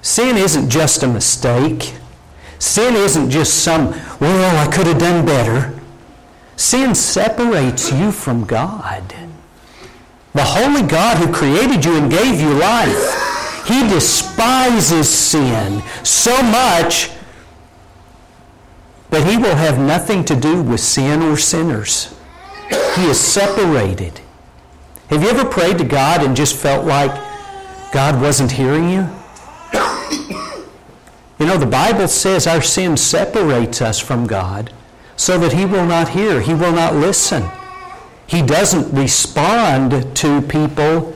Sin 0.00 0.36
isn't 0.36 0.70
just 0.70 1.02
a 1.02 1.06
mistake. 1.06 1.94
Sin 2.58 2.96
isn't 2.96 3.30
just 3.30 3.62
some, 3.62 3.90
well, 4.20 4.56
I 4.56 4.74
could 4.74 4.86
have 4.86 4.98
done 4.98 5.24
better. 5.26 5.78
Sin 6.62 6.94
separates 6.94 7.90
you 7.90 8.12
from 8.12 8.44
God. 8.44 9.02
The 10.32 10.44
holy 10.44 10.82
God 10.82 11.18
who 11.18 11.34
created 11.34 11.84
you 11.84 11.96
and 11.96 12.08
gave 12.08 12.40
you 12.40 12.54
life, 12.54 13.66
he 13.66 13.86
despises 13.88 15.08
sin 15.08 15.82
so 16.04 16.40
much 16.40 17.10
that 19.10 19.28
he 19.28 19.36
will 19.38 19.56
have 19.56 19.80
nothing 19.80 20.24
to 20.24 20.36
do 20.36 20.62
with 20.62 20.78
sin 20.78 21.20
or 21.22 21.36
sinners. 21.36 22.14
He 22.94 23.06
is 23.06 23.18
separated. 23.18 24.20
Have 25.08 25.24
you 25.24 25.30
ever 25.30 25.44
prayed 25.44 25.78
to 25.78 25.84
God 25.84 26.22
and 26.22 26.36
just 26.36 26.56
felt 26.56 26.86
like 26.86 27.12
God 27.92 28.22
wasn't 28.22 28.52
hearing 28.52 28.88
you? 28.88 29.08
You 31.40 31.46
know, 31.46 31.58
the 31.58 31.66
Bible 31.66 32.06
says 32.06 32.46
our 32.46 32.62
sin 32.62 32.96
separates 32.96 33.82
us 33.82 33.98
from 33.98 34.28
God 34.28 34.72
so 35.22 35.38
that 35.38 35.52
He 35.52 35.64
will 35.64 35.86
not 35.86 36.08
hear, 36.08 36.40
He 36.40 36.52
will 36.52 36.72
not 36.72 36.96
listen. 36.96 37.48
He 38.26 38.42
doesn't 38.42 38.92
respond 38.92 40.16
to 40.16 40.42
people 40.42 41.14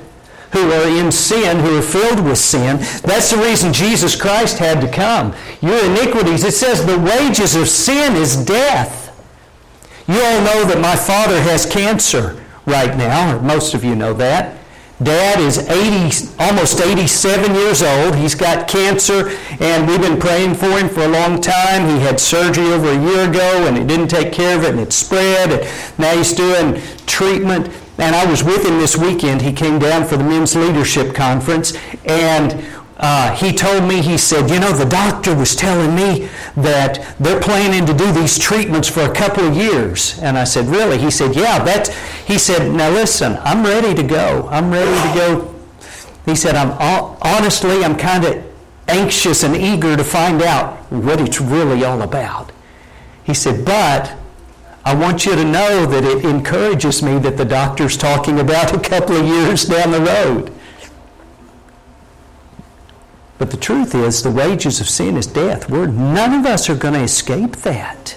who 0.53 0.71
are 0.71 0.89
in 0.89 1.11
sin, 1.11 1.59
who 1.59 1.79
are 1.79 1.83
filled 1.83 2.25
with 2.25 2.39
sin. 2.39 2.77
That's 3.03 3.33
the 3.33 3.39
reason 3.39 3.73
Jesus 3.73 4.15
Christ 4.15 4.59
had 4.59 4.81
to 4.81 4.89
come. 4.89 5.35
Your 5.61 5.85
iniquities, 5.87 6.45
it 6.45 6.55
says 6.55 6.87
the 6.87 6.99
wages 6.99 7.57
of 7.57 7.69
sin 7.69 8.15
is 8.15 8.37
death. 8.37 9.13
You 10.07 10.21
all 10.21 10.41
know 10.41 10.65
that 10.67 10.81
my 10.81 10.95
father 10.95 11.41
has 11.43 11.67
cancer 11.67 12.41
right 12.65 12.97
now, 12.97 13.37
or 13.37 13.43
most 13.43 13.75
of 13.75 13.83
you 13.83 13.97
know 13.97 14.15
that. 14.15 14.56
Dad 15.03 15.41
is 15.41 15.59
80, 15.59 16.35
almost 16.39 16.81
87 16.81 17.55
years 17.55 17.83
old. 17.83 18.17
He's 18.17 18.35
got 18.35 18.67
cancer, 18.67 19.31
and 19.61 19.87
we've 19.87 20.01
been 20.01 20.19
praying 20.19 20.55
for 20.55 20.71
him 20.71 20.89
for 20.89 21.03
a 21.03 21.09
long 21.09 21.41
time. 21.43 21.87
He 21.87 22.03
had 22.03 22.19
surgery 22.19 22.73
over 22.73 22.89
a 22.89 23.03
year 23.03 23.29
ago, 23.29 23.67
and 23.67 23.77
he 23.77 23.85
didn't 23.85 24.09
take 24.09 24.33
care 24.33 24.57
of 24.57 24.65
it, 24.65 24.71
and 24.71 24.81
it 24.81 24.95
spread. 24.95 25.51
And 25.53 25.99
now 25.99 26.17
he's 26.17 26.33
doing 26.33 26.81
treatment. 27.05 27.69
And 27.99 28.15
I 28.15 28.25
was 28.27 28.43
with 28.43 28.65
him 28.65 28.79
this 28.79 28.97
weekend. 28.97 29.43
He 29.43 29.53
came 29.53 29.79
down 29.79 30.07
for 30.07 30.17
the 30.17 30.25
men's 30.25 30.55
leadership 30.55 31.15
conference, 31.15 31.75
and 32.05 32.65
uh, 32.99 33.35
he 33.35 33.53
told 33.53 33.85
me, 33.85 34.01
he 34.01 34.17
said, 34.17 34.49
you 34.51 34.59
know, 34.59 34.73
the 34.73 34.87
doctor 34.87 35.35
was 35.35 35.55
telling 35.55 35.95
me 35.95 36.29
that 36.57 37.15
they're 37.21 37.41
planning 37.41 37.85
to 37.85 37.93
do 37.93 38.11
these 38.13 38.39
treatments 38.39 38.89
for 38.89 39.03
a 39.03 39.15
couple 39.15 39.45
of 39.45 39.55
years. 39.55 40.19
And 40.21 40.39
I 40.39 40.45
said, 40.45 40.67
really? 40.67 40.97
He 40.97 41.11
said, 41.11 41.37
yeah, 41.37 41.63
that's, 41.63 41.95
he 42.27 42.39
said, 42.39 42.73
now 42.73 42.89
listen, 42.89 43.37
I'm 43.43 43.63
ready 43.63 43.95
to 43.95 44.03
go. 44.03 44.49
I'm 44.51 44.71
ready 44.71 44.91
to 44.91 45.15
go. 45.15 45.55
He 46.25 46.35
said, 46.35 46.55
I'm 46.55 46.71
honestly, 47.21 47.85
I'm 47.85 47.97
kind 47.97 48.25
of 48.25 48.43
anxious 48.89 49.43
and 49.43 49.55
eager 49.55 49.97
to 49.97 50.05
find 50.05 50.43
out 50.43 50.77
what 50.91 51.21
it's 51.21 51.41
really 51.41 51.85
all 51.85 52.01
about. 52.01 52.51
He 53.25 53.35
said, 53.35 53.65
but 53.65 54.17
I 54.87 54.95
want 54.95 55.27
you 55.27 55.35
to 55.35 55.45
know 55.45 55.85
that 55.85 56.05
it 56.05 56.25
encourages 56.25 57.03
me 57.03 57.19
that 57.19 57.37
the 57.37 57.45
doctor's 57.45 57.97
talking 57.97 58.39
about 58.39 58.73
a 58.73 58.81
couple 58.81 59.17
of 59.17 59.27
years 59.27 59.65
down 59.65 59.91
the 59.91 60.01
road. 60.01 60.53
But 63.39 63.51
the 63.51 63.57
truth 63.57 63.95
is, 63.95 64.23
the 64.23 64.31
wages 64.31 64.81
of 64.81 64.89
sin 64.89 65.17
is 65.17 65.27
death. 65.27 65.69
We're, 65.69 65.87
none 65.87 66.33
of 66.33 66.47
us 66.47 66.71
are 66.71 66.75
going 66.75 66.95
to 66.95 67.03
escape 67.03 67.57
that. 67.57 68.17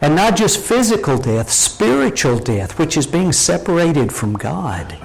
And 0.00 0.16
not 0.16 0.36
just 0.36 0.60
physical 0.60 1.16
death, 1.16 1.50
spiritual 1.50 2.38
death, 2.38 2.78
which 2.78 2.96
is 2.96 3.06
being 3.06 3.32
separated 3.32 4.12
from 4.12 4.34
God. 4.34 4.98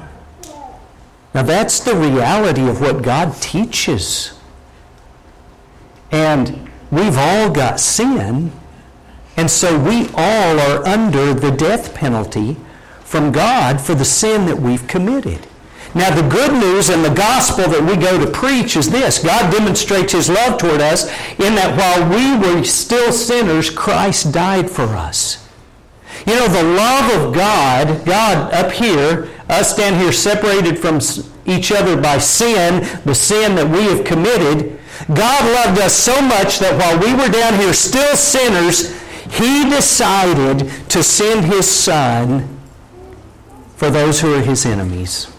Now, 1.33 1.43
that's 1.43 1.79
the 1.79 1.95
reality 1.95 2.67
of 2.67 2.81
what 2.81 3.03
God 3.03 3.39
teaches. 3.39 4.33
And 6.11 6.69
we've 6.89 7.17
all 7.17 7.51
got 7.51 7.79
sin, 7.79 8.51
and 9.37 9.51
so 9.51 9.77
we 9.77 10.09
all 10.15 10.59
are 10.59 10.85
under 10.85 11.33
the 11.33 11.51
death 11.51 11.93
penalty 11.93 12.57
from 13.01 13.31
God 13.31 13.79
for 13.79 13.93
the 13.93 14.03
sin 14.03 14.47
that 14.47 14.57
we've 14.57 14.87
committed. 14.87 15.45
Now, 15.95 16.13
the 16.13 16.27
good 16.27 16.53
news 16.53 16.89
and 16.89 17.03
the 17.03 17.13
gospel 17.13 17.69
that 17.69 17.81
we 17.81 17.95
go 17.95 18.23
to 18.23 18.29
preach 18.29 18.75
is 18.75 18.89
this 18.89 19.19
God 19.19 19.51
demonstrates 19.51 20.13
his 20.13 20.29
love 20.29 20.59
toward 20.59 20.81
us 20.81 21.07
in 21.39 21.55
that 21.55 21.77
while 21.77 22.09
we 22.09 22.37
were 22.37 22.63
still 22.63 23.11
sinners, 23.11 23.69
Christ 23.69 24.31
died 24.31 24.69
for 24.69 24.83
us. 24.83 25.47
You 26.25 26.35
know, 26.35 26.47
the 26.47 26.63
love 26.63 27.21
of 27.21 27.33
God, 27.33 28.05
God 28.05 28.53
up 28.53 28.71
here, 28.71 29.29
us 29.49 29.75
down 29.75 29.97
here 29.99 30.11
separated 30.11 30.77
from 30.77 30.99
each 31.45 31.71
other 31.71 31.99
by 31.99 32.17
sin, 32.17 32.85
the 33.05 33.15
sin 33.15 33.55
that 33.55 33.69
we 33.69 33.83
have 33.83 34.03
committed, 34.03 34.77
God 35.13 35.45
loved 35.45 35.79
us 35.79 35.93
so 35.93 36.21
much 36.21 36.59
that 36.59 36.77
while 36.77 36.99
we 36.99 37.13
were 37.13 37.31
down 37.31 37.53
here 37.53 37.73
still 37.73 38.15
sinners, 38.15 38.93
he 39.31 39.69
decided 39.69 40.69
to 40.89 41.03
send 41.03 41.45
his 41.45 41.69
son 41.69 42.57
for 43.75 43.89
those 43.89 44.19
who 44.19 44.33
are 44.33 44.41
his 44.41 44.65
enemies 44.65 45.31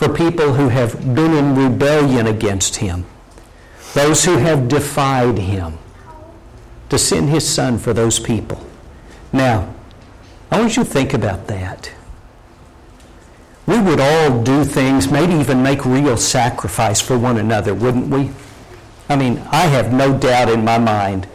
for 0.00 0.08
people 0.08 0.54
who 0.54 0.70
have 0.70 0.98
been 1.14 1.34
in 1.34 1.54
rebellion 1.54 2.26
against 2.26 2.76
him, 2.76 3.04
those 3.92 4.24
who 4.24 4.38
have 4.38 4.66
defied 4.66 5.36
him, 5.36 5.76
to 6.88 6.98
send 6.98 7.28
his 7.28 7.46
son 7.46 7.76
for 7.76 7.92
those 7.92 8.18
people. 8.18 8.66
Now, 9.30 9.74
I 10.50 10.58
want 10.58 10.74
you 10.74 10.84
to 10.84 10.88
think 10.88 11.12
about 11.12 11.48
that. 11.48 11.92
We 13.66 13.78
would 13.78 14.00
all 14.00 14.42
do 14.42 14.64
things, 14.64 15.12
maybe 15.12 15.34
even 15.34 15.62
make 15.62 15.84
real 15.84 16.16
sacrifice 16.16 17.02
for 17.02 17.18
one 17.18 17.36
another, 17.36 17.74
wouldn't 17.74 18.08
we? 18.08 18.30
I 19.10 19.16
mean, 19.16 19.36
I 19.52 19.66
have 19.66 19.92
no 19.92 20.16
doubt 20.16 20.48
in 20.48 20.64
my 20.64 20.78
mind 20.78 21.28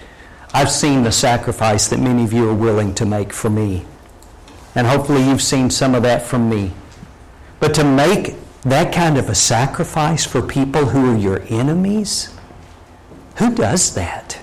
I've 0.55 0.71
seen 0.71 1.03
the 1.03 1.11
sacrifice 1.11 1.87
that 1.89 1.99
many 1.99 2.23
of 2.23 2.33
you 2.33 2.49
are 2.49 2.55
willing 2.55 2.95
to 2.95 3.05
make 3.05 3.31
for 3.31 3.51
me. 3.51 3.85
And 4.73 4.87
hopefully 4.87 5.21
you've 5.21 5.43
seen 5.43 5.69
some 5.69 5.93
of 5.93 6.01
that 6.01 6.23
from 6.23 6.49
me. 6.49 6.71
But 7.59 7.75
to 7.75 7.83
make 7.83 8.35
that 8.65 8.93
kind 8.93 9.17
of 9.17 9.29
a 9.29 9.35
sacrifice 9.35 10.25
for 10.25 10.41
people 10.41 10.87
who 10.87 11.13
are 11.13 11.17
your 11.17 11.41
enemies? 11.49 12.35
Who 13.37 13.53
does 13.53 13.93
that? 13.93 14.39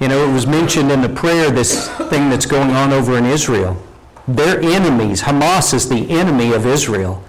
You 0.00 0.08
know, 0.08 0.26
it 0.26 0.32
was 0.32 0.46
mentioned 0.46 0.90
in 0.90 1.02
the 1.02 1.08
prayer, 1.10 1.50
this 1.50 1.88
thing 2.08 2.30
that's 2.30 2.46
going 2.46 2.70
on 2.70 2.92
over 2.92 3.18
in 3.18 3.26
Israel. 3.26 3.76
Their 4.26 4.60
enemies, 4.62 5.22
Hamas 5.22 5.74
is 5.74 5.88
the 5.88 6.08
enemy 6.10 6.52
of 6.54 6.64
Israel. 6.64 7.22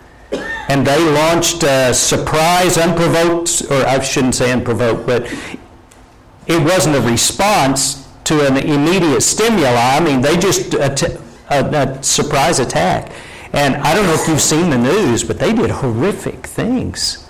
And 0.70 0.88
they 0.88 0.98
launched 1.12 1.64
a 1.64 1.94
surprise, 1.94 2.78
unprovoked, 2.78 3.64
or 3.70 3.86
I 3.86 4.00
shouldn't 4.00 4.36
say 4.36 4.54
unprovoked, 4.54 5.06
but 5.06 5.24
it 6.48 6.64
wasn't 6.64 6.96
a 6.96 7.02
response 7.02 8.08
to 8.24 8.48
an 8.48 8.56
immediate 8.56 9.22
stimuli. 9.22 9.76
I 9.76 10.00
mean, 10.00 10.22
they 10.22 10.38
just, 10.38 10.74
a, 10.76 11.20
a 11.50 12.02
surprise 12.02 12.60
attack. 12.60 13.12
And 13.54 13.76
I 13.76 13.94
don't 13.94 14.06
know 14.06 14.14
if 14.14 14.28
you've 14.28 14.42
seen 14.42 14.70
the 14.70 14.78
news, 14.78 15.24
but 15.24 15.40
they 15.40 15.54
did 15.54 15.70
horrific 15.70 16.48
things. 16.48 17.28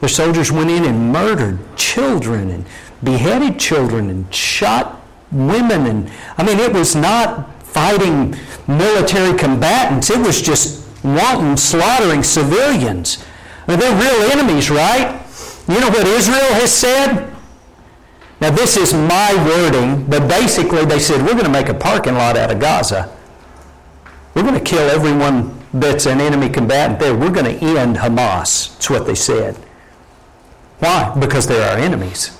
Their 0.00 0.08
soldiers 0.08 0.52
went 0.52 0.70
in 0.70 0.84
and 0.84 1.12
murdered 1.12 1.58
children 1.76 2.50
and 2.50 2.64
beheaded 3.02 3.58
children 3.58 4.10
and 4.10 4.32
shot 4.32 5.00
women. 5.32 5.86
And 5.86 6.10
I 6.38 6.44
mean, 6.44 6.58
it 6.60 6.72
was 6.72 6.94
not 6.94 7.50
fighting 7.64 8.36
military 8.68 9.36
combatants, 9.36 10.10
it 10.10 10.18
was 10.18 10.40
just 10.40 10.86
wanton 11.02 11.56
slaughtering 11.56 12.22
civilians. 12.22 13.24
I 13.66 13.72
mean, 13.72 13.80
they're 13.80 14.00
real 14.00 14.30
enemies, 14.30 14.70
right? 14.70 15.20
You 15.68 15.80
know 15.80 15.88
what 15.88 16.06
Israel 16.06 16.52
has 16.54 16.72
said? 16.72 17.34
Now, 18.40 18.50
this 18.50 18.76
is 18.76 18.92
my 18.92 19.34
wording, 19.46 20.04
but 20.06 20.28
basically 20.28 20.84
they 20.84 20.98
said, 20.98 21.22
we're 21.22 21.32
going 21.32 21.44
to 21.44 21.50
make 21.50 21.68
a 21.68 21.74
parking 21.74 22.14
lot 22.14 22.36
out 22.36 22.50
of 22.50 22.60
Gaza. 22.60 23.10
We're 24.34 24.42
going 24.42 24.54
to 24.54 24.60
kill 24.60 24.90
everyone 24.90 25.63
that's 25.74 26.06
an 26.06 26.20
enemy 26.20 26.48
combatant 26.48 27.00
there. 27.00 27.14
We're 27.14 27.30
going 27.30 27.58
to 27.58 27.64
end 27.64 27.96
Hamas. 27.96 28.72
That's 28.74 28.90
what 28.90 29.06
they 29.06 29.14
said. 29.14 29.56
Why? 30.78 31.14
Because 31.18 31.46
they're 31.46 31.68
our 31.68 31.78
enemies. 31.78 32.38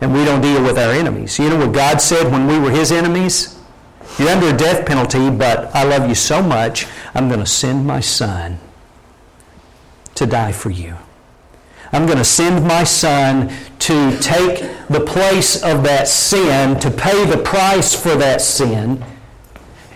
And 0.00 0.12
we 0.12 0.24
don't 0.24 0.40
deal 0.40 0.62
with 0.62 0.78
our 0.78 0.92
enemies. 0.92 1.38
You 1.38 1.48
know 1.50 1.58
what 1.58 1.72
God 1.72 2.00
said 2.00 2.30
when 2.30 2.46
we 2.46 2.58
were 2.58 2.70
his 2.70 2.92
enemies? 2.92 3.58
You're 4.18 4.28
under 4.28 4.48
a 4.48 4.56
death 4.56 4.86
penalty, 4.86 5.30
but 5.30 5.74
I 5.74 5.84
love 5.84 6.08
you 6.08 6.14
so 6.14 6.42
much, 6.42 6.86
I'm 7.14 7.28
going 7.28 7.40
to 7.40 7.46
send 7.46 7.86
my 7.86 8.00
son 8.00 8.58
to 10.14 10.26
die 10.26 10.52
for 10.52 10.70
you. 10.70 10.96
I'm 11.92 12.06
going 12.06 12.18
to 12.18 12.24
send 12.24 12.66
my 12.66 12.84
son 12.84 13.52
to 13.80 14.18
take 14.18 14.60
the 14.88 15.00
place 15.00 15.62
of 15.62 15.82
that 15.84 16.08
sin, 16.08 16.78
to 16.80 16.90
pay 16.90 17.24
the 17.24 17.38
price 17.38 17.94
for 18.00 18.16
that 18.16 18.40
sin. 18.40 19.04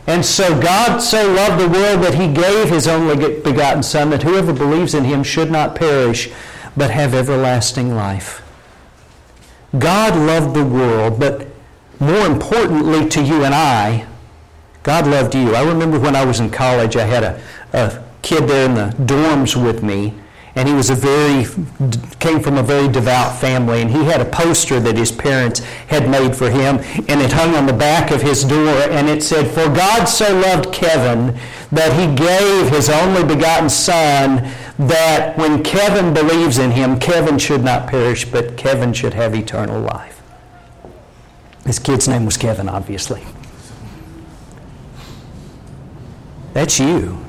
And 0.06 0.25
so 0.25 0.61
God 0.61 0.99
so 0.99 1.32
loved 1.32 1.62
the 1.62 1.68
world 1.68 2.02
that 2.02 2.14
he 2.14 2.32
gave 2.32 2.68
his 2.68 2.87
only 2.87 3.40
begotten 3.40 3.82
Son, 3.82 4.11
that 4.11 4.23
whoever 4.23 4.52
believes 4.52 4.94
in 4.94 5.04
him 5.04 5.23
should 5.23 5.50
not 5.50 5.75
perish, 5.75 6.30
but 6.76 6.90
have 6.90 7.14
everlasting 7.14 7.94
life. 7.94 8.42
God 9.78 10.14
loved 10.14 10.54
the 10.54 10.64
world, 10.64 11.18
but 11.18 11.49
more 11.99 12.26
importantly 12.26 13.08
to 13.08 13.23
you 13.23 13.44
and 13.44 13.54
I, 13.54 14.06
God 14.82 15.06
loved 15.06 15.34
you. 15.34 15.54
I 15.54 15.66
remember 15.66 15.99
when 15.99 16.14
I 16.14 16.25
was 16.25 16.40
in 16.40 16.50
college, 16.50 16.96
I 16.96 17.04
had 17.04 17.25
a, 17.25 17.42
a 17.73 18.04
kid 18.20 18.46
there 18.46 18.66
in 18.66 18.75
the 18.75 18.94
dorms 19.04 19.61
with 19.61 19.82
me 19.82 20.14
and 20.56 20.68
he 20.68 20.75
was 20.75 20.90
a 20.90 20.94
very 20.94 21.44
came 22.20 22.40
from 22.40 22.56
a 22.58 22.62
very 22.62 22.88
devout 22.88 23.38
family 23.38 23.82
and 23.82 23.90
he 23.90 24.04
had 24.04 24.20
a 24.20 24.25
poster 24.25 24.78
that 24.80 24.96
his 24.96 25.11
parents 25.11 25.61
had 25.88 26.08
made 26.08 26.34
for 26.34 26.49
him 26.49 26.78
and 27.08 27.20
it 27.20 27.32
hung 27.32 27.54
on 27.54 27.66
the 27.66 27.73
back 27.73 28.11
of 28.11 28.23
his 28.23 28.44
door 28.44 28.68
and 28.90 29.08
it 29.08 29.23
said 29.23 29.46
for 29.49 29.68
god 29.75 30.04
so 30.04 30.32
loved 30.40 30.73
kevin 30.73 31.37
that 31.73 31.92
he 31.99 32.14
gave 32.14 32.68
his 32.70 32.88
only 32.88 33.25
begotten 33.25 33.68
son 33.68 34.49
that 34.78 35.37
when 35.37 35.62
kevin 35.62 36.14
believes 36.14 36.58
in 36.58 36.70
him 36.70 36.99
kevin 36.99 37.38
should 37.38 37.64
not 37.64 37.88
perish 37.88 38.25
but 38.25 38.56
kevin 38.56 38.92
should 38.92 39.14
have 39.14 39.34
eternal 39.34 39.80
life. 39.80 40.23
His 41.66 41.78
kid's 41.78 42.06
name 42.06 42.25
was 42.25 42.37
kevin 42.37 42.68
obviously. 42.68 43.23
That's 46.52 46.78
you 46.78 47.24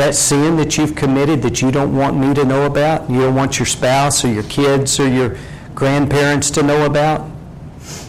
that 0.00 0.14
sin 0.14 0.56
that 0.56 0.78
you've 0.78 0.94
committed 0.94 1.42
that 1.42 1.60
you 1.60 1.70
don't 1.70 1.94
want 1.94 2.16
me 2.16 2.32
to 2.32 2.42
know 2.42 2.64
about, 2.64 3.10
you 3.10 3.20
don't 3.20 3.34
want 3.34 3.58
your 3.58 3.66
spouse 3.66 4.24
or 4.24 4.28
your 4.28 4.44
kids 4.44 4.98
or 4.98 5.06
your 5.06 5.36
grandparents 5.74 6.50
to 6.50 6.62
know 6.62 6.86
about, 6.86 7.30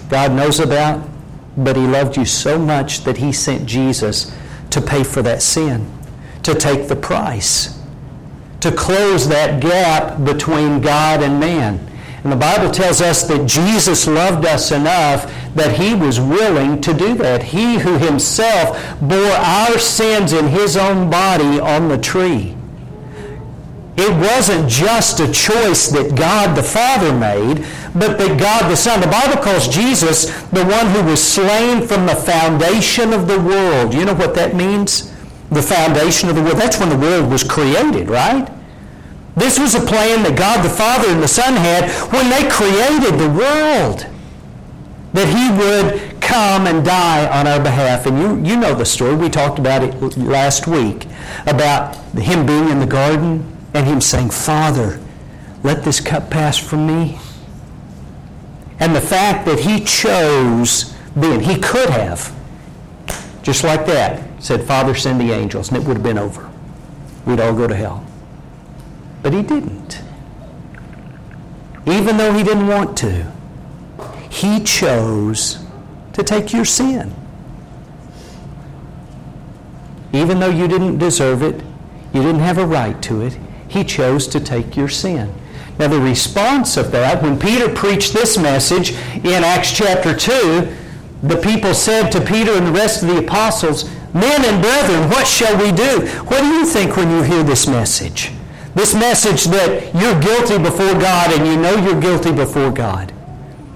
God 0.07 0.31
knows 0.31 0.61
about, 0.61 1.05
but 1.57 1.75
He 1.75 1.85
loved 1.85 2.15
you 2.15 2.23
so 2.23 2.57
much 2.57 3.03
that 3.03 3.17
He 3.17 3.33
sent 3.33 3.65
Jesus 3.65 4.33
to 4.69 4.79
pay 4.79 5.03
for 5.03 5.21
that 5.23 5.41
sin, 5.41 5.91
to 6.43 6.55
take 6.55 6.87
the 6.87 6.95
price, 6.95 7.77
to 8.61 8.71
close 8.71 9.27
that 9.27 9.61
gap 9.61 10.23
between 10.23 10.79
God 10.79 11.21
and 11.21 11.41
man. 11.41 11.90
And 12.23 12.31
the 12.31 12.37
Bible 12.37 12.69
tells 12.69 13.01
us 13.01 13.23
that 13.23 13.47
Jesus 13.47 14.05
loved 14.05 14.45
us 14.45 14.71
enough 14.71 15.25
that 15.55 15.75
he 15.77 15.95
was 15.95 16.19
willing 16.19 16.79
to 16.81 16.93
do 16.93 17.15
that. 17.15 17.41
He 17.41 17.79
who 17.79 17.97
himself 17.97 18.77
bore 19.01 19.31
our 19.31 19.79
sins 19.79 20.31
in 20.31 20.47
his 20.47 20.77
own 20.77 21.09
body 21.09 21.59
on 21.59 21.89
the 21.89 21.97
tree. 21.97 22.55
It 23.97 24.15
wasn't 24.17 24.69
just 24.69 25.19
a 25.19 25.31
choice 25.31 25.87
that 25.89 26.15
God 26.15 26.55
the 26.55 26.63
Father 26.63 27.11
made, 27.11 27.65
but 27.93 28.17
that 28.17 28.39
God 28.39 28.69
the 28.71 28.77
Son. 28.77 29.01
The 29.01 29.07
Bible 29.07 29.41
calls 29.41 29.67
Jesus 29.67 30.25
the 30.49 30.63
one 30.63 30.87
who 30.91 31.03
was 31.03 31.21
slain 31.21 31.85
from 31.85 32.05
the 32.05 32.15
foundation 32.15 33.13
of 33.13 33.27
the 33.27 33.39
world. 33.39 33.93
You 33.93 34.05
know 34.05 34.13
what 34.13 34.35
that 34.35 34.55
means? 34.55 35.11
The 35.49 35.61
foundation 35.61 36.29
of 36.29 36.35
the 36.35 36.41
world. 36.41 36.57
That's 36.57 36.79
when 36.79 36.89
the 36.89 36.97
world 36.97 37.29
was 37.29 37.43
created, 37.43 38.09
right? 38.09 38.49
This 39.41 39.57
was 39.57 39.73
a 39.73 39.79
plan 39.79 40.21
that 40.21 40.37
God 40.37 40.63
the 40.63 40.69
Father 40.69 41.09
and 41.09 41.19
the 41.19 41.27
Son 41.27 41.55
had 41.55 41.89
when 42.13 42.29
they 42.29 42.47
created 42.47 43.17
the 43.17 43.27
world. 43.27 44.05
That 45.13 45.27
he 45.27 45.49
would 45.57 46.21
come 46.21 46.67
and 46.67 46.85
die 46.85 47.27
on 47.27 47.47
our 47.47 47.59
behalf. 47.59 48.05
And 48.05 48.19
you, 48.19 48.51
you 48.51 48.55
know 48.55 48.75
the 48.75 48.85
story. 48.85 49.15
We 49.15 49.29
talked 49.29 49.57
about 49.57 49.81
it 49.81 49.99
last 50.15 50.67
week 50.67 51.07
about 51.47 51.95
him 52.13 52.45
being 52.45 52.69
in 52.69 52.79
the 52.79 52.85
garden 52.85 53.57
and 53.73 53.87
him 53.87 53.99
saying, 53.99 54.29
Father, 54.29 55.01
let 55.63 55.83
this 55.83 55.99
cup 55.99 56.29
pass 56.29 56.59
from 56.59 56.85
me. 56.85 57.17
And 58.79 58.95
the 58.95 59.01
fact 59.01 59.47
that 59.47 59.61
he 59.61 59.83
chose 59.83 60.95
being, 61.19 61.39
he 61.39 61.59
could 61.59 61.89
have, 61.89 62.31
just 63.41 63.63
like 63.63 63.87
that, 63.87 64.23
said, 64.43 64.63
Father, 64.65 64.93
send 64.93 65.19
the 65.19 65.31
angels, 65.31 65.69
and 65.69 65.81
it 65.81 65.87
would 65.87 65.97
have 65.97 66.03
been 66.03 66.19
over. 66.19 66.47
We'd 67.25 67.39
all 67.39 67.55
go 67.55 67.65
to 67.65 67.75
hell. 67.75 68.05
But 69.21 69.33
he 69.33 69.41
didn't. 69.41 70.01
Even 71.85 72.17
though 72.17 72.33
he 72.33 72.43
didn't 72.43 72.67
want 72.67 72.97
to, 72.97 73.31
he 74.29 74.63
chose 74.63 75.63
to 76.13 76.23
take 76.23 76.53
your 76.53 76.65
sin. 76.65 77.13
Even 80.13 80.39
though 80.39 80.49
you 80.49 80.67
didn't 80.67 80.97
deserve 80.97 81.41
it, 81.41 81.61
you 82.13 82.21
didn't 82.21 82.41
have 82.41 82.57
a 82.57 82.65
right 82.65 83.01
to 83.03 83.21
it, 83.21 83.37
he 83.67 83.83
chose 83.83 84.27
to 84.27 84.39
take 84.39 84.75
your 84.75 84.89
sin. 84.89 85.33
Now, 85.79 85.87
the 85.87 85.99
response 85.99 86.75
of 86.77 86.91
that, 86.91 87.23
when 87.23 87.39
Peter 87.39 87.69
preached 87.73 88.13
this 88.13 88.37
message 88.37 88.91
in 88.91 89.43
Acts 89.43 89.71
chapter 89.71 90.15
2, 90.15 90.75
the 91.23 91.37
people 91.37 91.73
said 91.73 92.09
to 92.11 92.21
Peter 92.21 92.51
and 92.51 92.67
the 92.67 92.71
rest 92.71 93.03
of 93.03 93.09
the 93.09 93.19
apostles, 93.19 93.89
Men 94.13 94.43
and 94.43 94.61
brethren, 94.61 95.09
what 95.09 95.25
shall 95.25 95.57
we 95.57 95.71
do? 95.71 96.05
What 96.25 96.41
do 96.41 96.47
you 96.47 96.65
think 96.65 96.97
when 96.97 97.09
you 97.09 97.21
hear 97.23 97.43
this 97.43 97.67
message? 97.67 98.31
This 98.75 98.93
message 98.93 99.45
that 99.45 99.93
you're 99.93 100.19
guilty 100.21 100.57
before 100.57 100.93
God 100.93 101.33
and 101.33 101.45
you 101.45 101.57
know 101.57 101.75
you're 101.75 101.99
guilty 101.99 102.31
before 102.31 102.71
God. 102.71 103.11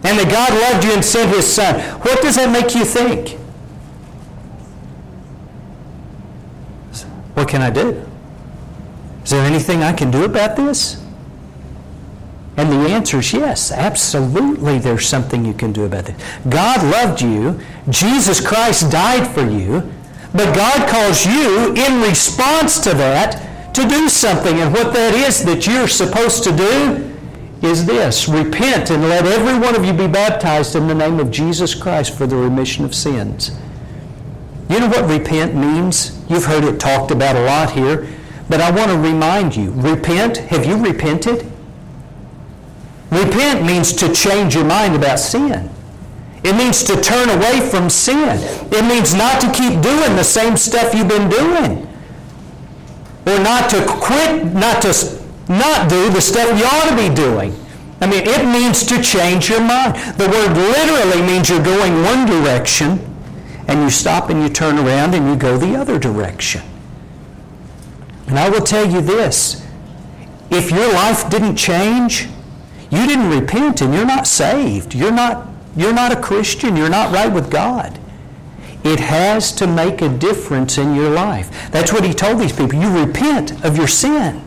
And 0.03 0.19
that 0.19 0.31
God 0.31 0.53
loved 0.53 0.86
you 0.86 0.93
and 0.93 1.03
sent 1.03 1.36
his 1.36 1.51
son. 1.51 1.79
What 2.01 2.21
does 2.21 2.36
that 2.36 2.51
make 2.51 2.75
you 2.75 2.86
think? 2.86 3.39
What 7.34 7.49
can 7.49 7.62
I 7.62 7.69
do? 7.69 8.08
Is 9.23 9.31
there 9.31 9.45
anything 9.45 9.84
I 9.84 9.91
can 9.91 10.12
do 10.12 10.23
about 10.23 10.55
this? 10.55 11.03
And 12.58 12.71
the 12.71 12.89
answer 12.89 13.19
is 13.19 13.34
yes, 13.34 13.71
absolutely 13.71 14.79
there's 14.79 15.08
something 15.08 15.43
you 15.43 15.53
can 15.53 15.73
do 15.73 15.84
about 15.84 16.08
it. 16.08 16.15
God 16.47 16.81
loved 16.84 17.21
you. 17.21 17.60
Jesus 17.89 18.39
Christ 18.39 18.91
died 18.91 19.27
for 19.27 19.41
you. 19.41 19.91
But 20.34 20.55
God 20.55 20.89
calls 20.89 21.25
you 21.25 21.73
in 21.73 22.01
response 22.01 22.79
to 22.79 22.93
that 22.93 23.44
to 23.75 23.88
do 23.88 24.07
something. 24.09 24.59
And 24.59 24.73
what 24.73 24.93
that 24.93 25.13
is 25.13 25.43
that 25.43 25.67
you're 25.67 25.88
supposed 25.88 26.43
to 26.45 26.55
do 26.55 27.11
is 27.61 27.85
this 27.85 28.27
repent 28.27 28.89
and 28.89 29.03
let 29.09 29.25
every 29.25 29.59
one 29.59 29.75
of 29.75 29.83
you 29.85 29.93
be 29.93 30.07
baptized 30.07 30.75
in 30.75 30.88
the 30.88 30.95
name 30.95 31.19
of 31.19 31.31
Jesus 31.31 31.73
Christ 31.73 32.17
for 32.17 32.25
the 32.25 32.35
remission 32.35 32.85
of 32.85 32.95
sins. 32.95 33.51
You 34.69 34.79
know 34.79 34.88
what 34.88 35.09
repent 35.09 35.55
means? 35.55 36.19
You've 36.29 36.45
heard 36.45 36.63
it 36.63 36.79
talked 36.79 37.11
about 37.11 37.35
a 37.35 37.41
lot 37.41 37.71
here, 37.71 38.07
but 38.49 38.61
I 38.61 38.71
want 38.71 38.91
to 38.91 38.97
remind 38.97 39.55
you 39.55 39.71
repent. 39.71 40.38
Have 40.38 40.65
you 40.65 40.77
repented? 40.77 41.51
Repent 43.11 43.65
means 43.65 43.93
to 43.93 44.13
change 44.13 44.55
your 44.55 44.65
mind 44.65 44.95
about 44.95 45.19
sin. 45.19 45.69
It 46.43 46.55
means 46.55 46.83
to 46.83 47.01
turn 47.01 47.29
away 47.29 47.59
from 47.69 47.89
sin. 47.89 48.38
It 48.71 48.85
means 48.88 49.13
not 49.13 49.41
to 49.41 49.51
keep 49.51 49.81
doing 49.81 50.15
the 50.15 50.23
same 50.23 50.57
stuff 50.57 50.93
you've 50.93 51.07
been 51.07 51.29
doing 51.29 51.88
or 53.25 53.39
not 53.39 53.69
to 53.71 53.83
quit, 53.88 54.53
not 54.53 54.81
to 54.83 54.93
not 55.47 55.89
do 55.89 56.09
the 56.09 56.21
stuff 56.21 56.57
you 56.57 56.65
ought 56.65 56.89
to 56.89 56.95
be 56.95 57.13
doing. 57.13 57.55
I 58.01 58.07
mean, 58.07 58.23
it 58.25 58.45
means 58.45 58.85
to 58.88 59.01
change 59.01 59.49
your 59.49 59.61
mind. 59.61 59.95
The 60.17 60.27
word 60.27 60.55
literally 60.55 61.21
means 61.21 61.49
you're 61.49 61.63
going 61.63 62.03
one 62.03 62.25
direction 62.25 62.99
and 63.67 63.81
you 63.81 63.89
stop 63.89 64.29
and 64.29 64.41
you 64.41 64.49
turn 64.49 64.77
around 64.77 65.15
and 65.15 65.27
you 65.27 65.35
go 65.35 65.57
the 65.57 65.75
other 65.75 65.97
direction. 65.97 66.61
And 68.27 68.38
I 68.38 68.49
will 68.49 68.61
tell 68.61 68.89
you 68.89 69.01
this 69.01 69.65
if 70.49 70.71
your 70.71 70.91
life 70.93 71.29
didn't 71.29 71.55
change, 71.55 72.27
you 72.89 73.07
didn't 73.07 73.29
repent 73.29 73.81
and 73.81 73.93
you're 73.93 74.05
not 74.05 74.27
saved. 74.27 74.93
You're 74.93 75.11
not, 75.11 75.47
you're 75.75 75.93
not 75.93 76.11
a 76.11 76.21
Christian. 76.21 76.75
You're 76.75 76.89
not 76.89 77.13
right 77.13 77.31
with 77.31 77.49
God. 77.49 77.99
It 78.86 79.00
has 79.00 79.52
to 79.54 79.65
make 79.65 80.04
a 80.04 80.10
difference 80.10 80.78
in 80.78 80.93
your 80.93 81.10
life. 81.10 81.71
That's 81.71 81.91
what 81.91 82.04
he 82.06 82.13
told 82.13 82.39
these 82.39 82.54
people. 82.54 82.76
You 82.76 83.06
repent 83.06 83.65
of 83.65 83.78
your 83.78 83.88
sin. 83.88 84.43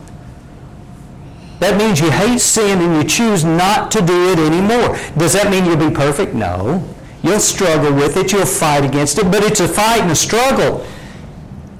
That 1.58 1.76
means 1.76 1.98
you 1.98 2.08
hate 2.12 2.38
sin 2.38 2.80
and 2.80 2.94
you 2.94 3.02
choose 3.02 3.44
not 3.44 3.90
to 3.90 4.00
do 4.00 4.30
it 4.30 4.38
anymore. 4.38 4.96
Does 5.18 5.32
that 5.32 5.50
mean 5.50 5.64
you'll 5.64 5.88
be 5.88 5.92
perfect? 5.92 6.34
No. 6.34 6.88
You'll 7.24 7.40
struggle 7.40 7.92
with 7.92 8.16
it. 8.16 8.30
You'll 8.30 8.46
fight 8.46 8.84
against 8.84 9.18
it. 9.18 9.24
But 9.24 9.42
it's 9.42 9.58
a 9.58 9.66
fight 9.66 10.02
and 10.02 10.12
a 10.12 10.16
struggle. 10.16 10.86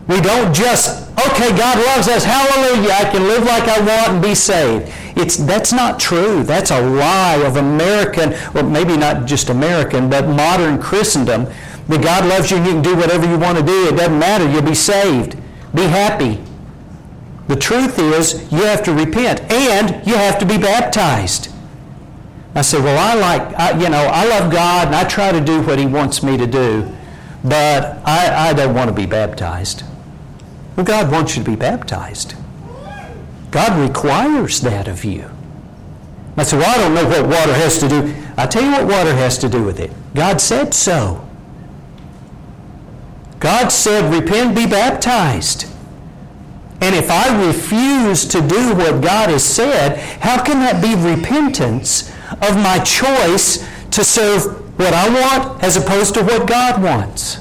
We 0.08 0.20
don't 0.20 0.52
just, 0.52 1.08
okay, 1.12 1.56
God 1.56 1.78
loves 1.86 2.08
us. 2.08 2.24
Hallelujah. 2.24 2.90
I 2.90 3.08
can 3.08 3.22
live 3.22 3.44
like 3.44 3.68
I 3.68 3.78
want 3.78 4.14
and 4.14 4.22
be 4.22 4.34
saved. 4.34 4.92
It's, 5.16 5.36
that's 5.36 5.72
not 5.72 6.00
true. 6.00 6.42
That's 6.42 6.72
a 6.72 6.80
lie 6.80 7.36
of 7.46 7.54
American, 7.54 8.30
well, 8.52 8.68
maybe 8.68 8.96
not 8.96 9.26
just 9.26 9.48
American, 9.48 10.10
but 10.10 10.26
modern 10.26 10.80
Christendom 10.80 11.46
that 11.88 12.02
God 12.02 12.26
loves 12.26 12.50
you 12.50 12.58
and 12.58 12.66
you 12.66 12.72
can 12.72 12.82
do 12.82 12.96
whatever 12.96 13.26
you 13.26 13.38
want 13.38 13.58
to 13.58 13.64
do. 13.64 13.88
It 13.88 13.96
doesn't 13.96 14.18
matter. 14.18 14.48
You'll 14.48 14.62
be 14.62 14.74
saved. 14.74 15.36
Be 15.74 15.82
happy. 15.82 16.40
The 17.48 17.56
truth 17.56 17.98
is, 17.98 18.50
you 18.52 18.62
have 18.64 18.82
to 18.84 18.92
repent 18.92 19.40
and 19.50 20.06
you 20.06 20.14
have 20.14 20.38
to 20.38 20.46
be 20.46 20.58
baptized. 20.58 21.50
I 22.54 22.60
said, 22.60 22.84
well, 22.84 22.98
I 22.98 23.14
like, 23.14 23.54
I, 23.58 23.78
you 23.78 23.88
know, 23.88 24.02
I 24.02 24.24
love 24.26 24.52
God 24.52 24.88
and 24.88 24.96
I 24.96 25.04
try 25.04 25.32
to 25.32 25.40
do 25.40 25.62
what 25.62 25.78
He 25.78 25.86
wants 25.86 26.22
me 26.22 26.36
to 26.36 26.46
do, 26.46 26.90
but 27.42 28.02
I, 28.04 28.50
I 28.50 28.52
don't 28.52 28.74
want 28.74 28.88
to 28.88 28.94
be 28.94 29.06
baptized. 29.06 29.82
Well, 30.76 30.84
God 30.84 31.10
wants 31.10 31.36
you 31.36 31.44
to 31.44 31.50
be 31.50 31.56
baptized. 31.56 32.34
God 33.50 33.78
requires 33.80 34.60
that 34.60 34.88
of 34.88 35.04
you. 35.04 35.30
I 36.36 36.42
said, 36.42 36.60
well, 36.60 36.70
I 36.70 36.78
don't 36.78 36.94
know 36.94 37.08
what 37.08 37.28
water 37.28 37.54
has 37.54 37.78
to 37.78 37.88
do. 37.88 38.14
i 38.36 38.46
tell 38.46 38.62
you 38.62 38.70
what 38.70 38.86
water 38.86 39.14
has 39.14 39.38
to 39.38 39.48
do 39.48 39.62
with 39.64 39.80
it. 39.80 39.90
God 40.14 40.40
said 40.40 40.72
so. 40.74 41.27
God 43.40 43.68
said, 43.68 44.12
repent, 44.12 44.56
be 44.56 44.66
baptized. 44.66 45.66
And 46.80 46.94
if 46.94 47.10
I 47.10 47.46
refuse 47.46 48.24
to 48.26 48.40
do 48.40 48.74
what 48.74 49.00
God 49.02 49.30
has 49.30 49.44
said, 49.44 49.98
how 50.20 50.42
can 50.42 50.60
that 50.60 50.80
be 50.82 50.94
repentance 50.94 52.10
of 52.40 52.56
my 52.56 52.78
choice 52.78 53.66
to 53.90 54.04
serve 54.04 54.78
what 54.78 54.92
I 54.92 55.08
want 55.08 55.62
as 55.62 55.76
opposed 55.76 56.14
to 56.14 56.22
what 56.22 56.46
God 56.46 56.82
wants? 56.82 57.38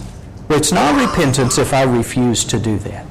Well, 0.48 0.58
it's 0.58 0.72
not 0.72 1.00
repentance 1.00 1.58
if 1.58 1.74
I 1.74 1.84
refuse 1.84 2.44
to 2.46 2.60
do 2.60 2.78
that. 2.80 3.07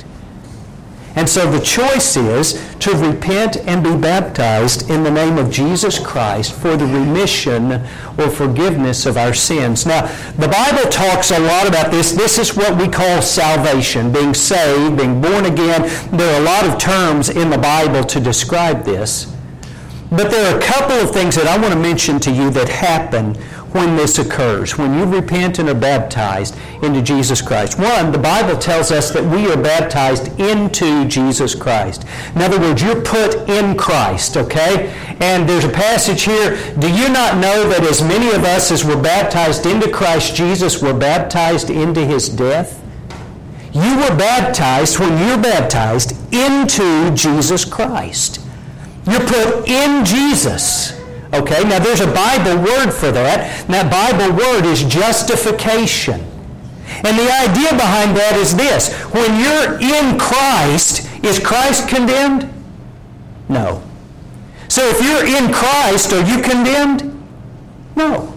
And 1.17 1.27
so 1.27 1.51
the 1.51 1.61
choice 1.61 2.15
is 2.19 2.63
to 2.81 2.95
repent 2.95 3.57
and 3.67 3.83
be 3.83 3.97
baptized 3.97 4.91
in 4.91 5.03
the 5.03 5.11
name 5.11 5.39
of 5.39 5.51
Jesus 5.51 5.99
Christ 5.99 6.53
for 6.53 6.77
the 6.77 6.85
remission 6.85 7.73
or 8.19 8.29
forgiveness 8.29 9.07
of 9.07 9.17
our 9.17 9.33
sins. 9.33 9.87
Now, 9.87 10.03
the 10.37 10.49
Bible 10.49 10.91
talks 10.91 11.31
a 11.31 11.39
lot 11.39 11.67
about 11.67 11.91
this. 11.91 12.13
This 12.13 12.39
is 12.39 12.55
what 12.55 12.77
we 12.77 12.87
call 12.87 13.23
salvation, 13.23 14.13
being 14.13 14.35
saved, 14.35 14.99
being 14.99 15.23
born 15.23 15.47
again. 15.47 15.83
There 16.15 16.35
are 16.35 16.41
a 16.43 16.45
lot 16.45 16.67
of 16.67 16.79
terms 16.79 17.31
in 17.31 17.49
the 17.49 17.59
Bible 17.59 18.05
to 18.05 18.21
describe 18.21 18.85
this. 18.85 19.35
But 20.11 20.31
there 20.31 20.53
are 20.53 20.59
a 20.59 20.63
couple 20.63 20.97
of 20.97 21.13
things 21.13 21.35
that 21.35 21.49
I 21.49 21.59
want 21.59 21.73
to 21.73 21.81
mention 21.81 22.21
to 22.21 22.31
you 22.31 22.51
that 22.51 22.69
happen 22.69 23.37
when 23.73 23.97
this 23.97 24.19
occurs, 24.19 24.79
when 24.79 24.99
you 24.99 25.05
repent 25.05 25.59
and 25.59 25.69
are 25.69 25.75
baptized 25.75 26.57
into 26.83 27.03
Jesus 27.03 27.43
Christ. 27.43 27.79
One, 27.79 28.13
the 28.13 28.19
Bible 28.19 28.57
tells 28.59 28.91
us 28.91 29.11
that 29.11 29.25
we 29.25 29.51
are 29.51 29.57
baptized 29.61 30.41
into 30.41 31.07
Jesus 31.09 31.55
Christ. 31.55 32.05
In 32.35 32.43
other 32.43 32.59
words, 32.59 32.83
you're 32.83 33.03
put 33.03 33.49
in 33.49 33.77
Christ, 33.77 34.37
okay? 34.37 34.95
And 35.21 35.49
there's 35.49 35.65
a 35.65 35.71
passage 35.71 36.23
here. 36.23 36.57
Do 36.79 36.91
you 36.91 37.09
not 37.09 37.37
know 37.37 37.69
that 37.69 37.83
as 37.83 38.03
many 38.03 38.29
of 38.35 38.45
us 38.45 38.71
as 38.71 38.85
were 38.85 39.01
baptized 39.01 39.67
into 39.67 39.91
Christ 39.91 40.35
Jesus 40.35 40.81
were 40.81 40.95
baptized 40.95 41.71
into 41.71 42.05
his 42.05 42.29
death? 42.29 42.83
You 43.73 43.97
were 43.97 44.17
baptized 44.17 44.99
when 44.99 45.19
you're 45.27 45.37
baptized 45.37 46.13
into 46.33 47.15
Jesus 47.15 47.65
Christ. 47.65 48.41
You're 49.07 49.21
put 49.21 49.69
in 49.69 50.05
Jesus. 50.05 50.96
Okay, 51.43 51.63
now 51.65 51.79
there's 51.79 52.01
a 52.01 52.07
Bible 52.07 52.63
word 52.63 52.91
for 52.91 53.13
that. 53.13 53.65
And 53.65 53.75
that 53.75 53.91
Bible 53.91 54.37
word 54.37 54.65
is 54.65 54.85
justification. 54.85 56.21
And 57.05 57.19
the 57.19 57.31
idea 57.31 57.71
behind 57.71 58.17
that 58.17 58.37
is 58.37 58.57
this. 58.57 58.95
When 59.13 59.39
you're 59.41 59.79
in 59.81 60.19
Christ, 60.19 61.09
is 61.25 61.39
Christ 61.39 61.89
condemned? 61.89 62.53
No. 63.49 63.83
So 64.69 64.83
if 64.89 65.03
you're 65.03 65.27
in 65.27 65.53
Christ, 65.53 66.13
are 66.13 66.25
you 66.25 66.43
condemned? 66.43 67.13
No. 67.97 68.33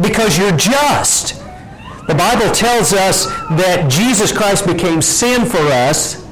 Because 0.00 0.38
you're 0.38 0.56
just. 0.56 1.42
The 2.06 2.14
Bible 2.14 2.52
tells 2.52 2.92
us 2.92 3.26
that 3.56 3.90
Jesus 3.90 4.32
Christ 4.32 4.66
became 4.66 5.02
sin 5.02 5.44
for 5.46 5.58
us 5.58 6.22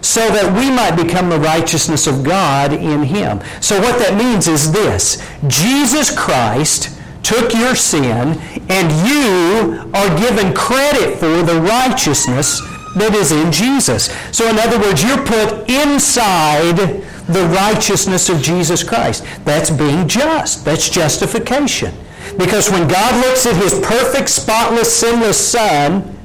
so 0.00 0.28
that 0.28 0.52
we 0.54 0.70
might 0.70 0.96
become 0.96 1.28
the 1.28 1.38
righteousness 1.38 2.06
of 2.06 2.24
God 2.24 2.72
in 2.72 3.02
him. 3.02 3.40
So 3.60 3.80
what 3.80 3.98
that 3.98 4.16
means 4.16 4.48
is 4.48 4.72
this. 4.72 5.26
Jesus 5.46 6.16
Christ 6.16 6.98
took 7.22 7.52
your 7.52 7.74
sin 7.74 8.40
and 8.68 8.90
you 9.06 9.90
are 9.94 10.18
given 10.18 10.54
credit 10.54 11.18
for 11.18 11.42
the 11.42 11.60
righteousness 11.60 12.60
that 12.96 13.14
is 13.14 13.30
in 13.30 13.52
Jesus. 13.52 14.06
So 14.32 14.48
in 14.48 14.58
other 14.58 14.78
words, 14.78 15.02
you're 15.02 15.24
put 15.24 15.68
inside 15.70 17.04
the 17.28 17.46
righteousness 17.54 18.28
of 18.28 18.42
Jesus 18.42 18.82
Christ. 18.82 19.24
That's 19.44 19.70
being 19.70 20.08
just. 20.08 20.64
That's 20.64 20.88
justification. 20.88 21.94
Because 22.36 22.70
when 22.70 22.88
God 22.88 23.24
looks 23.24 23.46
at 23.46 23.56
his 23.56 23.78
perfect, 23.80 24.28
spotless, 24.28 24.94
sinless 24.94 25.38
Son, 25.38 26.16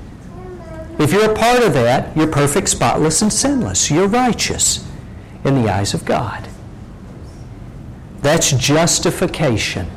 if 1.00 1.12
you're 1.12 1.32
a 1.32 1.36
part 1.36 1.62
of 1.64 1.74
that, 1.74 2.16
you're 2.16 2.28
perfect, 2.28 2.70
spotless, 2.70 3.22
and 3.22 3.32
sinless. 3.32 3.92
You're 3.92 4.08
righteous 4.08 4.88
in 5.44 5.62
the 5.62 5.72
eyes 5.72 5.94
of 5.94 6.06
God. 6.06 6.48
That's 8.22 8.52
justification. 8.52 9.90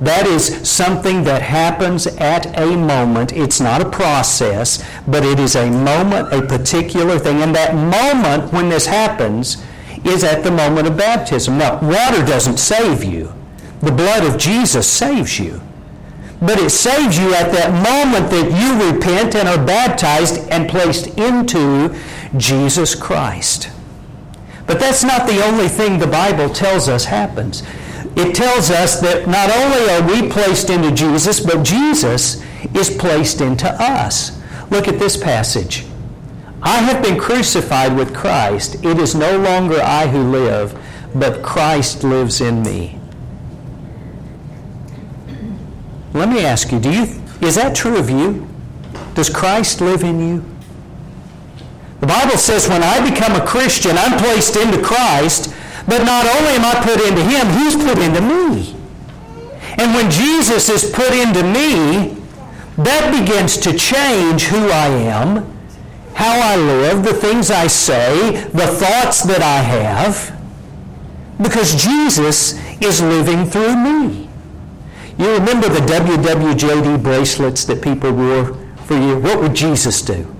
That 0.00 0.26
is 0.26 0.68
something 0.68 1.24
that 1.24 1.42
happens 1.42 2.06
at 2.06 2.58
a 2.58 2.76
moment. 2.76 3.32
It's 3.32 3.60
not 3.60 3.82
a 3.82 3.90
process, 3.90 4.84
but 5.08 5.24
it 5.24 5.40
is 5.40 5.56
a 5.56 5.68
moment, 5.70 6.32
a 6.32 6.46
particular 6.46 7.18
thing. 7.18 7.42
And 7.42 7.54
that 7.54 7.74
moment 7.74 8.52
when 8.52 8.68
this 8.68 8.86
happens 8.86 9.62
is 10.04 10.22
at 10.22 10.44
the 10.44 10.50
moment 10.52 10.86
of 10.86 10.96
baptism. 10.96 11.58
Now, 11.58 11.80
water 11.80 12.24
doesn't 12.24 12.58
save 12.58 13.02
you. 13.02 13.32
The 13.80 13.92
blood 13.92 14.24
of 14.24 14.38
Jesus 14.38 14.90
saves 14.90 15.38
you. 15.38 15.60
But 16.40 16.60
it 16.60 16.70
saves 16.70 17.18
you 17.18 17.34
at 17.34 17.52
that 17.52 17.72
moment 17.72 18.30
that 18.30 18.52
you 18.54 18.92
repent 18.92 19.34
and 19.34 19.48
are 19.48 19.64
baptized 19.64 20.48
and 20.50 20.68
placed 20.68 21.08
into 21.18 21.96
Jesus 22.36 22.94
Christ. 22.94 23.70
But 24.66 24.78
that's 24.78 25.02
not 25.02 25.26
the 25.26 25.44
only 25.44 25.66
thing 25.66 25.98
the 25.98 26.06
Bible 26.06 26.48
tells 26.48 26.88
us 26.88 27.06
happens. 27.06 27.62
It 28.16 28.34
tells 28.34 28.70
us 28.70 29.00
that 29.00 29.26
not 29.26 29.50
only 29.50 29.90
are 29.90 30.06
we 30.06 30.30
placed 30.30 30.70
into 30.70 30.92
Jesus, 30.92 31.40
but 31.40 31.64
Jesus 31.64 32.42
is 32.74 32.90
placed 32.90 33.40
into 33.40 33.68
us. 33.82 34.40
Look 34.70 34.86
at 34.86 34.98
this 34.98 35.16
passage. 35.16 35.86
I 36.62 36.78
have 36.78 37.02
been 37.02 37.18
crucified 37.18 37.96
with 37.96 38.14
Christ. 38.14 38.84
It 38.84 38.98
is 38.98 39.14
no 39.14 39.38
longer 39.38 39.80
I 39.80 40.08
who 40.08 40.30
live, 40.30 40.78
but 41.14 41.42
Christ 41.42 42.04
lives 42.04 42.40
in 42.40 42.62
me. 42.62 42.97
Let 46.18 46.30
me 46.30 46.44
ask 46.44 46.72
you, 46.72 46.80
do 46.80 46.90
you 46.90 47.22
is 47.40 47.54
that 47.54 47.76
true 47.76 47.96
of 47.96 48.10
you? 48.10 48.48
Does 49.14 49.30
Christ 49.30 49.80
live 49.80 50.02
in 50.02 50.18
you? 50.18 50.44
The 52.00 52.08
Bible 52.08 52.36
says 52.36 52.68
when 52.68 52.82
I 52.82 53.08
become 53.08 53.40
a 53.40 53.46
Christian, 53.46 53.96
I'm 53.96 54.18
placed 54.18 54.56
into 54.56 54.82
Christ, 54.82 55.54
but 55.86 56.02
not 56.02 56.26
only 56.26 56.54
am 56.54 56.64
I 56.64 56.74
put 56.82 57.00
into 57.06 57.22
him, 57.22 57.46
he's 57.58 57.76
put 57.76 57.98
into 57.98 58.20
me. 58.20 58.74
And 59.78 59.94
when 59.94 60.10
Jesus 60.10 60.68
is 60.68 60.90
put 60.90 61.12
into 61.12 61.44
me, 61.44 62.20
that 62.78 63.14
begins 63.16 63.56
to 63.58 63.72
change 63.72 64.44
who 64.44 64.70
I 64.70 64.88
am, 64.88 65.56
how 66.14 66.40
I 66.40 66.56
live, 66.56 67.04
the 67.04 67.14
things 67.14 67.52
I 67.52 67.68
say, 67.68 68.32
the 68.48 68.66
thoughts 68.66 69.22
that 69.22 69.40
I 69.40 69.62
have, 69.62 70.36
because 71.40 71.80
Jesus 71.80 72.58
is 72.82 73.00
living 73.00 73.46
through 73.46 73.76
me. 73.76 74.27
You 75.18 75.32
remember 75.32 75.68
the 75.68 75.80
WWJD 75.80 77.02
bracelets 77.02 77.64
that 77.64 77.82
people 77.82 78.12
wore 78.12 78.54
for 78.84 78.94
you? 78.94 79.18
What 79.18 79.40
would 79.40 79.54
Jesus 79.54 80.00
do? 80.00 80.32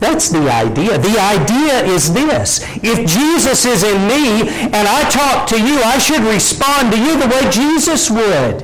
That's 0.00 0.28
the 0.28 0.50
idea. 0.50 0.98
The 0.98 1.18
idea 1.18 1.84
is 1.84 2.12
this. 2.12 2.62
If 2.84 3.08
Jesus 3.08 3.64
is 3.64 3.82
in 3.82 4.06
me 4.06 4.48
and 4.48 4.86
I 4.86 5.08
talk 5.10 5.48
to 5.48 5.60
you, 5.60 5.80
I 5.82 5.98
should 5.98 6.20
respond 6.20 6.92
to 6.92 6.98
you 6.98 7.18
the 7.18 7.26
way 7.26 7.50
Jesus 7.50 8.10
would. 8.10 8.62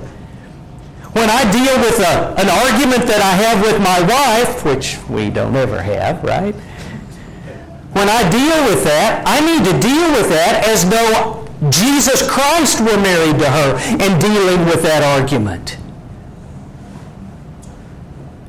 When 1.15 1.31
I 1.31 1.51
deal 1.51 1.79
with 1.81 1.99
a, 1.99 2.35
an 2.39 2.51
argument 2.51 3.07
that 3.07 3.23
I 3.23 3.33
have 3.33 3.63
with 3.63 3.81
my 3.81 4.01
wife, 4.03 4.65
which 4.65 4.99
we 5.09 5.31
don't 5.31 5.57
ever 5.57 5.81
have, 5.81 6.23
right? 6.23 6.55
When 7.95 8.09
I 8.09 8.29
deal 8.31 8.65
with 8.69 8.85
that, 8.85 9.23
I 9.25 9.41
need 9.41 9.65
to 9.65 9.73
deal 9.81 10.11
with 10.13 10.29
that 10.29 10.67
as 10.67 10.89
though 10.89 11.44
Jesus 11.71 12.29
Christ 12.29 12.81
were 12.81 12.97
married 12.97 13.39
to 13.39 13.51
her 13.51 13.77
and 14.01 14.21
dealing 14.21 14.67
with 14.67 14.83
that 14.83 15.03
argument. 15.03 15.79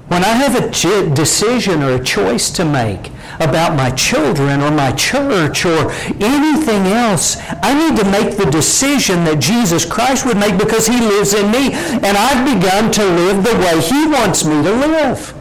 When 0.08 0.23
I 0.23 0.30
have 0.30 0.56
a 0.56 1.13
decision 1.13 1.82
or 1.82 1.95
a 1.95 2.04
choice 2.04 2.49
to 2.51 2.63
make 2.63 3.12
about 3.39 3.75
my 3.75 3.89
children 3.91 4.62
or 4.62 4.71
my 4.71 4.91
church 4.93 5.65
or 5.65 5.91
anything 6.21 6.86
else, 6.88 7.38
I 7.62 7.73
need 7.73 7.99
to 7.99 8.10
make 8.10 8.38
the 8.38 8.45
decision 8.45 9.23
that 9.25 9.39
Jesus 9.39 9.84
Christ 9.84 10.25
would 10.25 10.38
make 10.38 10.58
because 10.58 10.88
he 10.88 10.99
lives 10.99 11.34
in 11.34 11.51
me. 11.51 11.73
And 11.73 12.17
I've 12.17 12.45
begun 12.45 12.91
to 12.93 13.04
live 13.04 13.43
the 13.43 13.56
way 13.58 13.82
he 13.82 14.08
wants 14.08 14.45
me 14.45 14.63
to 14.63 14.71
live. 14.71 15.34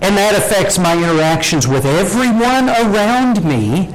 And 0.00 0.16
that 0.16 0.34
affects 0.36 0.78
my 0.78 0.96
interactions 0.96 1.68
with 1.68 1.84
everyone 1.86 2.68
around 2.68 3.44
me 3.44 3.94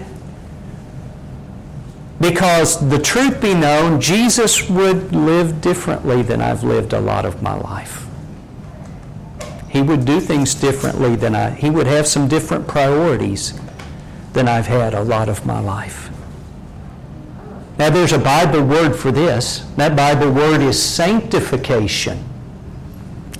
because 2.19 2.89
the 2.89 2.99
truth 2.99 3.41
be 3.41 3.53
known, 3.53 4.01
Jesus 4.01 4.69
would 4.69 5.15
live 5.15 5.61
differently 5.61 6.21
than 6.21 6.41
I've 6.41 6.63
lived 6.63 6.93
a 6.93 6.99
lot 6.99 7.25
of 7.25 7.41
my 7.41 7.53
life. 7.53 8.05
He 9.69 9.81
would 9.81 10.03
do 10.03 10.19
things 10.19 10.55
differently 10.55 11.15
than 11.15 11.35
I, 11.35 11.51
he 11.51 11.69
would 11.69 11.87
have 11.87 12.07
some 12.07 12.27
different 12.27 12.67
priorities 12.67 13.59
than 14.33 14.47
I've 14.47 14.67
had 14.67 14.93
a 14.93 15.03
lot 15.03 15.29
of 15.29 15.45
my 15.45 15.59
life. 15.59 16.09
Now 17.77 17.89
there's 17.89 18.11
a 18.11 18.19
Bible 18.19 18.63
word 18.65 18.93
for 18.93 19.11
this. 19.11 19.59
That 19.77 19.95
Bible 19.95 20.31
word 20.31 20.61
is 20.61 20.81
sanctification. 20.81 22.25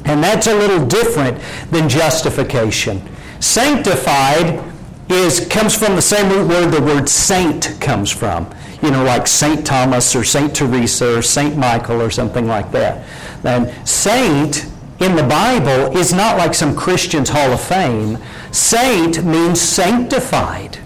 And 0.06 0.24
that's 0.24 0.48
a 0.48 0.56
little 0.56 0.86
different 0.86 1.42
than 1.72 1.90
justification. 1.90 3.02
Sanctified 3.42 4.64
is 5.10 5.46
comes 5.48 5.76
from 5.76 5.96
the 5.96 6.02
same 6.02 6.30
root 6.30 6.48
word 6.48 6.72
the 6.72 6.82
word 6.82 7.10
saint 7.10 7.76
comes 7.82 8.12
from. 8.12 8.50
You 8.82 8.92
know, 8.92 9.04
like 9.04 9.28
St. 9.28 9.66
Thomas 9.66 10.16
or 10.16 10.24
St. 10.24 10.56
Teresa 10.56 11.18
or 11.18 11.22
St. 11.22 11.58
Michael 11.58 12.02
or 12.02 12.10
something 12.10 12.48
like 12.48 12.72
that. 12.72 13.06
And 13.44 13.88
saint 13.88 14.66
in 15.00 15.16
the 15.16 15.24
Bible 15.24 15.98
is 15.98 16.14
not 16.14 16.38
like 16.38 16.54
some 16.54 16.76
Christian's 16.76 17.30
Hall 17.30 17.52
of 17.52 17.62
Fame. 17.62 18.18
Saint 18.52 19.24
means 19.24 19.60
sanctified. 19.60 20.80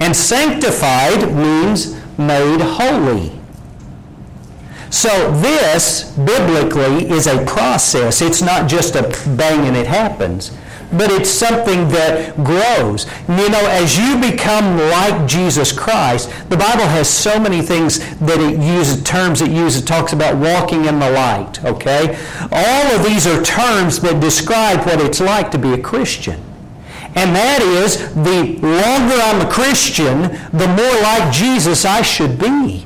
And 0.00 0.14
sanctified 0.14 1.34
means 1.34 1.94
made 2.18 2.60
holy. 2.60 3.32
So 4.90 5.32
this, 5.32 6.12
biblically, 6.16 7.10
is 7.10 7.26
a 7.26 7.44
process. 7.44 8.22
It's 8.22 8.40
not 8.40 8.68
just 8.68 8.96
a 8.96 9.02
bang 9.36 9.66
and 9.66 9.76
it 9.76 9.86
happens 9.86 10.56
but 10.92 11.10
it's 11.10 11.30
something 11.30 11.88
that 11.88 12.34
grows. 12.44 13.06
You 13.28 13.48
know, 13.48 13.66
as 13.68 13.98
you 13.98 14.18
become 14.18 14.78
like 14.90 15.28
Jesus 15.28 15.72
Christ, 15.72 16.30
the 16.48 16.56
Bible 16.56 16.84
has 16.84 17.08
so 17.08 17.38
many 17.38 17.62
things 17.62 17.98
that 18.18 18.40
it 18.40 18.58
uses, 18.60 19.02
terms 19.02 19.40
it 19.42 19.50
uses, 19.50 19.82
it 19.82 19.86
talks 19.86 20.12
about 20.12 20.36
walking 20.36 20.86
in 20.86 20.98
the 20.98 21.10
light, 21.10 21.62
okay? 21.64 22.18
All 22.50 22.96
of 22.96 23.04
these 23.04 23.26
are 23.26 23.42
terms 23.42 24.00
that 24.00 24.20
describe 24.20 24.86
what 24.86 25.00
it's 25.00 25.20
like 25.20 25.50
to 25.50 25.58
be 25.58 25.72
a 25.72 25.78
Christian. 25.78 26.42
And 27.14 27.34
that 27.34 27.62
is, 27.62 28.14
the 28.14 28.58
longer 28.62 29.16
I'm 29.20 29.46
a 29.46 29.50
Christian, 29.50 30.22
the 30.52 30.68
more 30.68 31.02
like 31.02 31.32
Jesus 31.32 31.84
I 31.84 32.02
should 32.02 32.38
be. 32.38 32.84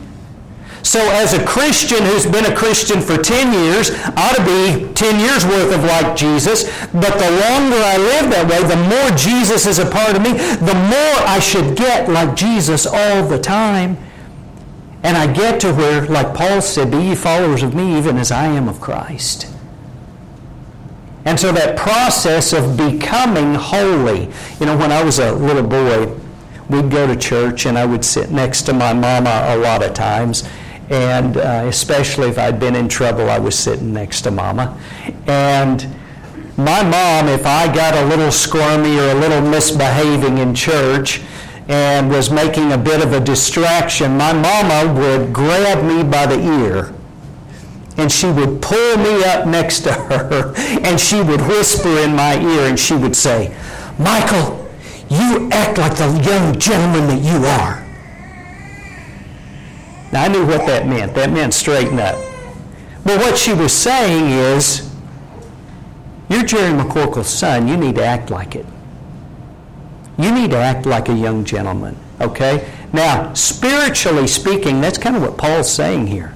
So 0.83 0.99
as 0.99 1.33
a 1.33 1.45
Christian 1.45 2.05
who's 2.05 2.27
been 2.27 2.45
a 2.45 2.57
Christian 2.57 3.01
for 3.01 3.17
10 3.17 3.53
years, 3.53 3.91
ought 4.17 4.35
to 4.35 4.45
be 4.45 4.93
10 4.95 5.21
years 5.21 5.47
worth 5.47 5.75
of 5.75 5.85
like 5.85 6.17
Jesus. 6.17 6.65
But 6.93 7.19
the 7.19 7.31
longer 7.31 7.79
I 7.79 7.97
live 7.99 8.31
that 8.31 8.49
way, 8.51 8.63
the 8.65 8.77
more 8.89 9.17
Jesus 9.17 9.67
is 9.67 9.79
a 9.79 9.89
part 9.89 10.17
of 10.17 10.23
me, 10.23 10.33
the 10.33 10.75
more 10.75 11.29
I 11.29 11.39
should 11.39 11.77
get 11.77 12.09
like 12.09 12.35
Jesus 12.35 12.85
all 12.87 13.27
the 13.27 13.39
time. 13.39 13.97
And 15.05 15.17
I 15.17 15.33
get 15.33 15.61
to 15.61 15.73
where, 15.73 16.05
like 16.07 16.35
Paul 16.35 16.61
said, 16.61 16.91
be 16.91 16.99
ye 16.99 17.15
followers 17.15 17.63
of 17.63 17.75
me 17.75 17.97
even 17.97 18.19
as 18.19 18.31
I 18.31 18.47
am 18.47 18.69
of 18.69 18.81
Christ. 18.81 19.49
And 21.25 21.39
so 21.39 21.53
that 21.53 21.77
process 21.77 22.53
of 22.53 22.77
becoming 22.77 23.55
holy, 23.55 24.29
you 24.59 24.67
know, 24.67 24.77
when 24.77 24.91
I 24.91 25.05
was 25.05 25.21
a 25.21 25.33
little 25.33 25.63
boy, 25.63 26.13
we'd 26.69 26.91
go 26.91 27.07
to 27.07 27.17
church 27.17 27.67
and 27.67 27.79
I 27.79 27.87
would 27.87 28.05
sit 28.05 28.33
next 28.33 28.63
to 28.63 28.73
my 28.73 28.93
mama 28.93 29.45
a 29.49 29.57
lot 29.57 29.85
of 29.85 29.95
times 29.95 30.49
and 30.91 31.37
uh, 31.37 31.65
especially 31.67 32.29
if 32.29 32.39
I'd 32.39 32.61
been 32.61 32.75
in 32.75 32.89
trouble, 32.89 33.31
I 33.31 33.39
was 33.39 33.59
sitting 33.59 33.93
next 33.93 34.23
to 34.23 34.31
Mama. 34.31 34.79
And 35.27 35.83
my 36.57 36.83
mom, 36.83 37.29
if 37.29 37.47
I 37.47 37.73
got 37.75 37.95
a 37.95 38.05
little 38.07 38.31
squirmy 38.31 38.99
or 38.99 39.11
a 39.11 39.15
little 39.15 39.41
misbehaving 39.41 40.39
in 40.39 40.55
church 40.55 41.23
and 41.69 42.11
was 42.11 42.31
making 42.31 42.73
a 42.73 42.79
bit 42.79 43.03
of 43.03 43.13
a 43.13 43.21
distraction, 43.21 44.17
my 44.19 44.33
mama 44.33 44.93
would 44.93 45.33
grab 45.33 45.85
me 45.85 46.03
by 46.03 46.27
the 46.27 46.39
ear 46.39 46.93
and 47.97 48.11
she 48.11 48.31
would 48.31 48.61
pull 48.61 48.97
me 48.99 49.25
up 49.25 49.47
next 49.47 49.81
to 49.81 49.93
her 49.93 50.55
and 50.83 51.01
she 51.01 51.23
would 51.23 51.41
whisper 51.43 51.99
in 52.01 52.15
my 52.15 52.39
ear 52.41 52.69
and 52.69 52.79
she 52.79 52.95
would 52.95 53.17
say, 53.17 53.55
Michael, 53.99 54.69
you 55.09 55.49
act 55.53 55.79
like 55.79 55.97
the 55.97 56.09
young 56.25 56.59
gentleman 56.59 57.07
that 57.09 57.23
you 57.23 57.47
are. 57.47 57.92
Now, 60.13 60.25
I 60.25 60.29
knew 60.29 60.47
what 60.47 60.67
that 60.67 60.87
meant. 60.87 61.15
That 61.15 61.33
meant 61.33 61.55
straighten 61.55 61.99
up. 61.99 62.17
But 63.05 63.19
what 63.19 63.39
she 63.39 63.55
was 63.55 63.73
saying 63.73 64.31
is, 64.31 64.93
you're 66.29 66.45
Jerry 66.45 66.73
McCorkle's 66.73 67.29
son. 67.29 67.67
You 67.67 67.77
need 67.77 67.95
to 67.97 68.05
act 68.05 68.31
like 68.31 68.55
it. 68.55 68.67
You 70.19 70.33
need 70.33 70.51
to 70.51 70.59
act 70.59 70.87
like 70.87 71.09
a 71.09 71.15
young 71.15 71.45
gentleman. 71.45 71.97
Okay? 72.21 72.71
Now, 72.93 73.33
spiritually 73.33 74.27
speaking, 74.27 74.81
that's 74.81 74.99
kind 74.99 75.17
of 75.17 75.23
what 75.23 75.39
Paul's 75.39 75.73
saying 75.73 76.07
here. 76.07 76.35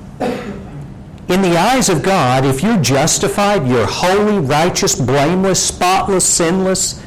In 1.29 1.43
the 1.43 1.57
eyes 1.57 1.89
of 1.89 2.03
God, 2.03 2.45
if 2.45 2.63
you're 2.63 2.81
justified, 2.81 3.69
you're 3.69 3.87
holy, 3.87 4.39
righteous, 4.39 4.95
blameless, 4.95 5.63
spotless, 5.63 6.25
sinless, 6.25 7.03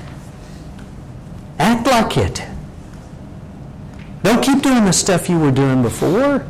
act 1.57 1.87
like 1.87 2.17
it. 2.17 2.43
Don't 4.23 4.43
keep 4.43 4.61
doing 4.61 4.85
the 4.85 4.93
stuff 4.93 5.29
you 5.29 5.39
were 5.39 5.51
doing 5.51 5.81
before. 5.81 6.45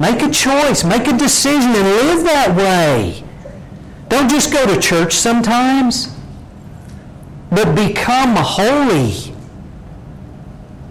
Make 0.00 0.22
a 0.22 0.30
choice, 0.30 0.82
make 0.82 1.06
a 1.06 1.16
decision, 1.16 1.70
and 1.70 1.84
live 1.84 2.24
that 2.24 2.56
way. 2.56 3.22
Don't 4.08 4.28
just 4.28 4.52
go 4.52 4.66
to 4.66 4.80
church 4.80 5.12
sometimes, 5.12 6.12
but 7.50 7.74
become 7.76 8.34
holy. 8.36 9.32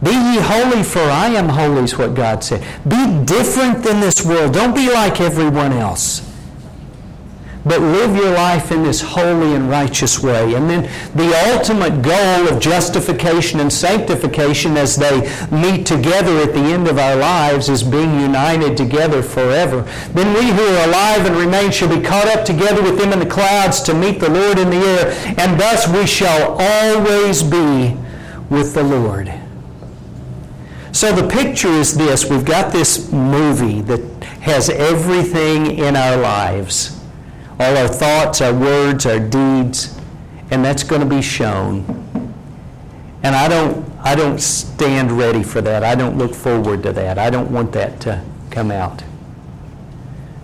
Be 0.01 0.11
ye 0.11 0.39
holy, 0.39 0.83
for 0.83 1.01
I 1.01 1.29
am 1.29 1.49
holy, 1.49 1.83
is 1.83 1.97
what 1.97 2.13
God 2.13 2.43
said. 2.43 2.61
Be 2.87 3.25
different 3.25 3.83
than 3.83 3.99
this 3.99 4.23
world. 4.23 4.53
Don't 4.53 4.75
be 4.75 4.89
like 4.89 5.19
everyone 5.19 5.73
else 5.73 6.28
but 7.65 7.81
live 7.81 8.15
your 8.15 8.31
life 8.31 8.71
in 8.71 8.83
this 8.83 9.01
holy 9.01 9.53
and 9.53 9.69
righteous 9.69 10.23
way. 10.23 10.53
And 10.53 10.69
then 10.69 10.83
the 11.15 11.53
ultimate 11.53 12.01
goal 12.01 12.47
of 12.47 12.61
justification 12.61 13.59
and 13.59 13.71
sanctification 13.71 14.77
as 14.77 14.95
they 14.95 15.21
meet 15.51 15.85
together 15.85 16.37
at 16.37 16.53
the 16.53 16.61
end 16.61 16.87
of 16.87 16.97
our 16.97 17.17
lives 17.17 17.67
is 17.67 17.83
being 17.83 18.21
united 18.21 18.77
together 18.77 19.21
forever. 19.21 19.81
Then 20.13 20.33
we 20.33 20.49
who 20.49 20.61
are 20.61 20.87
alive 20.87 21.25
and 21.25 21.35
remain 21.35 21.71
shall 21.71 21.93
be 21.93 22.03
caught 22.03 22.27
up 22.27 22.45
together 22.45 22.81
with 22.81 22.97
them 22.97 23.11
in 23.11 23.19
the 23.19 23.25
clouds 23.25 23.81
to 23.83 23.93
meet 23.93 24.19
the 24.19 24.29
Lord 24.29 24.57
in 24.57 24.69
the 24.69 24.77
air, 24.77 25.35
and 25.37 25.59
thus 25.59 25.87
we 25.87 26.07
shall 26.07 26.55
always 26.59 27.43
be 27.43 27.95
with 28.49 28.73
the 28.73 28.83
Lord. 28.83 29.33
So 30.93 31.13
the 31.13 31.27
picture 31.27 31.67
is 31.67 31.95
this. 31.95 32.29
We've 32.29 32.45
got 32.45 32.71
this 32.71 33.11
movie 33.11 33.81
that 33.81 34.01
has 34.41 34.69
everything 34.69 35.77
in 35.77 35.95
our 35.95 36.17
lives 36.17 36.98
all 37.59 37.77
our 37.77 37.87
thoughts, 37.87 38.41
our 38.41 38.53
words, 38.53 39.05
our 39.05 39.19
deeds, 39.19 39.99
and 40.51 40.63
that's 40.63 40.83
going 40.83 41.01
to 41.01 41.07
be 41.07 41.21
shown. 41.21 41.83
And 43.21 43.35
I 43.35 43.47
don't, 43.49 43.85
I 43.99 44.15
don't 44.15 44.39
stand 44.39 45.11
ready 45.11 45.43
for 45.43 45.59
that. 45.61 45.83
I 45.83 45.93
don't 45.93 46.17
look 46.17 46.33
forward 46.33 46.83
to 46.83 46.93
that. 46.93 47.17
I 47.17 47.29
don't 47.29 47.51
want 47.51 47.73
that 47.73 47.99
to 48.01 48.23
come 48.49 48.71
out. 48.71 49.03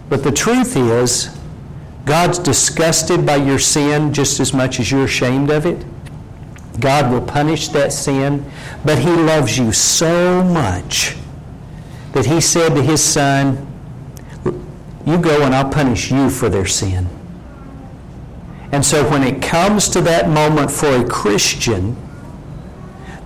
But 0.09 0.23
the 0.23 0.31
truth 0.31 0.75
is, 0.75 1.35
God's 2.03 2.37
disgusted 2.37 3.25
by 3.25 3.37
your 3.37 3.59
sin 3.59 4.13
just 4.13 4.39
as 4.39 4.53
much 4.53 4.79
as 4.79 4.91
you're 4.91 5.05
ashamed 5.05 5.49
of 5.49 5.65
it. 5.65 5.83
God 6.79 7.11
will 7.11 7.21
punish 7.21 7.69
that 7.69 7.93
sin, 7.93 8.45
but 8.83 8.99
He 8.99 9.09
loves 9.09 9.57
you 9.57 9.71
so 9.71 10.43
much 10.43 11.15
that 12.11 12.25
He 12.25 12.41
said 12.41 12.75
to 12.75 12.83
His 12.83 13.01
Son, 13.01 13.65
you 15.05 15.17
go 15.17 15.43
and 15.43 15.53
I'll 15.53 15.69
punish 15.69 16.11
you 16.11 16.29
for 16.29 16.49
their 16.49 16.65
sin. 16.65 17.07
And 18.71 18.83
so 18.83 19.09
when 19.09 19.23
it 19.23 19.41
comes 19.41 19.87
to 19.89 20.01
that 20.01 20.29
moment 20.29 20.71
for 20.71 20.87
a 20.87 21.07
Christian, 21.07 21.95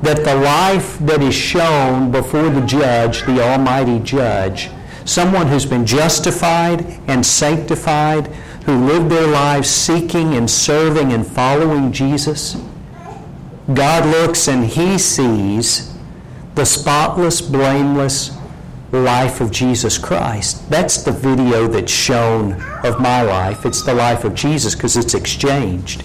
that 0.02 0.24
the 0.24 0.36
life 0.36 0.98
that 1.00 1.22
is 1.22 1.36
shown 1.36 2.12
before 2.12 2.50
the 2.50 2.62
judge, 2.62 3.24
the 3.24 3.42
Almighty 3.42 4.00
Judge, 4.00 4.70
someone 5.06 5.48
who's 5.48 5.65
been 5.65 5.86
justified 5.86 6.86
and 7.08 7.26
sanctified, 7.26 8.28
who 8.65 8.86
lived 8.86 9.10
their 9.10 9.28
lives 9.28 9.70
seeking 9.70 10.36
and 10.36 10.50
serving 10.50 11.12
and 11.12 11.26
following 11.26 11.92
Jesus, 11.92 12.62
God 13.74 14.06
looks 14.06 14.48
and 14.48 14.65
He 14.65 14.98
sees 14.98 15.94
the 16.56 16.65
spotless, 16.65 17.42
blameless, 17.42 18.38
life 18.91 19.39
of 19.41 19.52
Jesus 19.52 19.97
Christ. 19.97 20.69
That's 20.69 21.04
the 21.04 21.12
video 21.12 21.67
that's 21.67 21.91
shown 21.91 22.54
of 22.84 22.99
my 22.99 23.21
life. 23.21 23.65
It's 23.65 23.84
the 23.84 23.93
life 23.93 24.23
of 24.23 24.34
Jesus 24.34 24.73
because 24.75 24.97
it's 24.97 25.13
exchanged. 25.13 26.04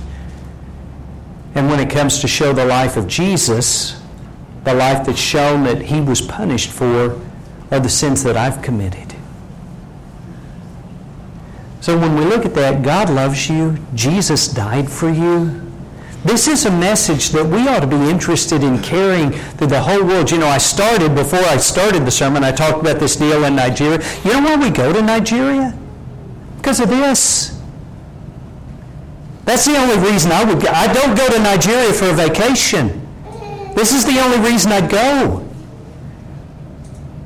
And 1.54 1.70
when 1.70 1.80
it 1.80 1.88
comes 1.88 2.20
to 2.20 2.28
show 2.28 2.52
the 2.52 2.64
life 2.64 2.96
of 2.96 3.06
Jesus, 3.06 4.02
the 4.64 4.74
life 4.74 5.06
that's 5.06 5.20
shown 5.20 5.64
that 5.64 5.82
he 5.82 6.00
was 6.00 6.20
punished 6.20 6.70
for 6.70 7.20
are 7.70 7.80
the 7.80 7.88
sins 7.88 8.22
that 8.24 8.36
I've 8.36 8.60
committed. 8.60 9.14
So 11.80 11.98
when 11.98 12.16
we 12.16 12.24
look 12.24 12.44
at 12.44 12.54
that, 12.54 12.82
God 12.82 13.10
loves 13.10 13.48
you, 13.48 13.78
Jesus 13.94 14.48
died 14.48 14.90
for 14.90 15.10
you, 15.10 15.60
this 16.24 16.48
is 16.48 16.64
a 16.64 16.70
message 16.70 17.28
that 17.30 17.44
we 17.44 17.68
ought 17.68 17.80
to 17.80 17.86
be 17.86 17.96
interested 18.08 18.62
in 18.62 18.80
carrying 18.82 19.32
to 19.58 19.66
the 19.66 19.78
whole 19.78 20.02
world. 20.02 20.30
You 20.30 20.38
know, 20.38 20.46
I 20.46 20.56
started, 20.56 21.14
before 21.14 21.44
I 21.44 21.58
started 21.58 22.06
the 22.06 22.10
sermon, 22.10 22.42
I 22.42 22.50
talked 22.50 22.80
about 22.80 22.98
this 22.98 23.14
deal 23.14 23.44
in 23.44 23.56
Nigeria. 23.56 24.02
You 24.24 24.32
know 24.32 24.40
why 24.40 24.56
we 24.56 24.70
go 24.70 24.90
to 24.90 25.02
Nigeria? 25.02 25.76
Because 26.56 26.80
of 26.80 26.88
this. 26.88 27.60
That's 29.44 29.66
the 29.66 29.76
only 29.76 29.98
reason 30.10 30.32
I 30.32 30.44
would 30.44 30.62
go. 30.62 30.68
I 30.68 30.90
don't 30.90 31.14
go 31.14 31.28
to 31.28 31.38
Nigeria 31.38 31.92
for 31.92 32.06
a 32.06 32.14
vacation. 32.14 33.02
This 33.74 33.92
is 33.92 34.06
the 34.06 34.18
only 34.20 34.50
reason 34.50 34.72
I'd 34.72 34.90
go. 34.90 35.46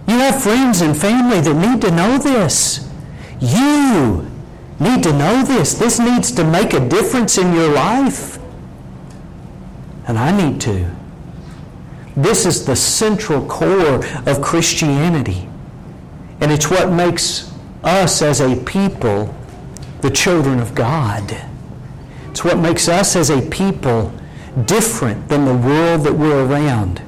You 0.09 0.15
have 0.19 0.43
friends 0.43 0.81
and 0.81 0.97
family 0.97 1.41
that 1.41 1.55
need 1.55 1.81
to 1.83 1.93
know 1.93 2.19
this. 2.19 2.91
You 3.39 4.29
need 4.81 5.05
to 5.05 5.13
know 5.13 5.45
this. 5.45 5.75
This 5.75 6.01
needs 6.01 6.33
to 6.33 6.43
make 6.43 6.73
a 6.75 6.81
difference 6.89 7.39
in 7.39 7.55
your 7.55 7.73
life 7.73 8.38
and 10.09 10.19
I 10.19 10.37
need 10.37 10.61
to. 10.63 10.91
This 12.17 12.47
is 12.47 12.65
the 12.65 12.75
central 12.75 13.47
core 13.47 14.05
of 14.27 14.43
Christianity. 14.43 15.49
And 16.41 16.51
it's 16.51 16.71
what 16.71 16.91
makes 16.91 17.53
us 17.85 18.23
as 18.23 18.41
a 18.41 18.57
people 18.65 19.35
the 20.01 20.11
children 20.11 20.59
of 20.59 20.75
God. 20.75 21.37
It's 22.31 22.43
what 22.43 22.59
makes 22.59 22.89
us 22.89 23.15
as 23.17 23.31
a 23.31 23.43
people 23.51 24.13
different 24.65 25.29
than 25.29 25.45
the 25.45 25.55
world 25.55 26.03
that 26.03 26.15
we're 26.15 26.45
around. 26.45 27.03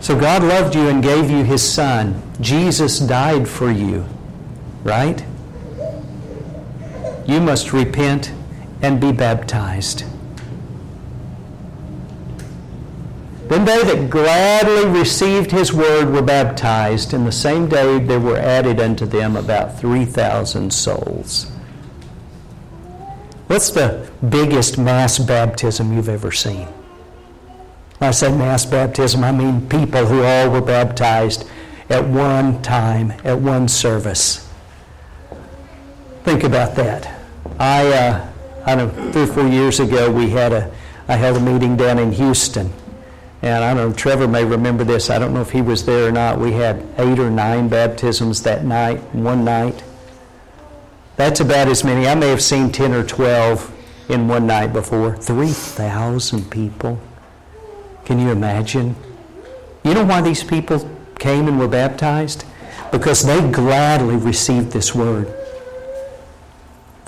So 0.00 0.18
God 0.18 0.42
loved 0.42 0.74
you 0.74 0.88
and 0.88 1.02
gave 1.02 1.30
you 1.30 1.44
his 1.44 1.62
son. 1.62 2.22
Jesus 2.40 2.98
died 3.00 3.48
for 3.48 3.70
you, 3.70 4.06
right? 4.84 5.24
You 7.26 7.40
must 7.40 7.72
repent 7.72 8.32
and 8.82 9.00
be 9.00 9.12
baptized. 9.12 10.04
Then 13.48 13.64
they 13.64 13.82
that 13.82 14.10
gladly 14.10 14.86
received 14.90 15.50
his 15.50 15.72
word 15.72 16.10
were 16.10 16.22
baptized, 16.22 17.14
and 17.14 17.26
the 17.26 17.32
same 17.32 17.66
day 17.66 17.98
there 17.98 18.20
were 18.20 18.36
added 18.36 18.78
unto 18.78 19.06
them 19.06 19.36
about 19.36 19.80
3,000 19.80 20.70
souls. 20.70 21.50
What's 23.46 23.70
the 23.70 24.06
biggest 24.28 24.76
mass 24.76 25.18
baptism 25.18 25.94
you've 25.94 26.10
ever 26.10 26.30
seen? 26.30 26.68
When 27.96 28.08
I 28.08 28.10
say 28.10 28.30
mass 28.30 28.66
baptism, 28.66 29.24
I 29.24 29.32
mean 29.32 29.66
people 29.66 30.04
who 30.04 30.22
all 30.22 30.50
were 30.50 30.60
baptized 30.60 31.48
at 31.88 32.06
one 32.06 32.60
time, 32.60 33.12
at 33.24 33.40
one 33.40 33.66
service. 33.66 34.46
Think 36.24 36.44
about 36.44 36.76
that. 36.76 37.18
I, 37.58 37.86
uh, 37.88 38.28
I 38.68 38.74
don't 38.74 38.94
know, 38.96 39.12
three 39.12 39.22
or 39.22 39.26
four 39.26 39.48
years 39.48 39.80
ago, 39.80 40.10
we 40.10 40.30
had 40.30 40.52
a, 40.52 40.70
I 41.08 41.16
held 41.16 41.38
a 41.38 41.40
meeting 41.40 41.76
down 41.76 41.98
in 41.98 42.12
Houston 42.12 42.70
and 43.40 43.64
I 43.64 43.72
don't 43.72 43.90
know, 43.90 43.96
Trevor 43.96 44.26
may 44.26 44.44
remember 44.44 44.84
this. 44.84 45.10
I 45.10 45.18
don't 45.18 45.32
know 45.32 45.40
if 45.40 45.50
he 45.50 45.62
was 45.62 45.84
there 45.84 46.08
or 46.08 46.12
not. 46.12 46.40
We 46.40 46.52
had 46.52 46.84
eight 46.98 47.18
or 47.18 47.30
nine 47.30 47.68
baptisms 47.68 48.42
that 48.42 48.64
night, 48.64 48.98
one 49.14 49.44
night. 49.44 49.84
That's 51.16 51.40
about 51.40 51.68
as 51.68 51.84
many. 51.84 52.08
I 52.08 52.14
may 52.14 52.28
have 52.28 52.42
seen 52.42 52.72
10 52.72 52.92
or 52.92 53.04
12 53.04 54.08
in 54.08 54.26
one 54.26 54.46
night 54.46 54.72
before. 54.72 55.16
3,000 55.16 56.50
people. 56.50 57.00
Can 58.04 58.18
you 58.18 58.30
imagine? 58.30 58.96
You 59.84 59.94
know 59.94 60.04
why 60.04 60.20
these 60.20 60.42
people 60.42 60.88
came 61.18 61.46
and 61.46 61.58
were 61.58 61.68
baptized? 61.68 62.44
Because 62.90 63.22
they 63.22 63.40
gladly 63.50 64.16
received 64.16 64.72
this 64.72 64.94
word. 64.94 65.32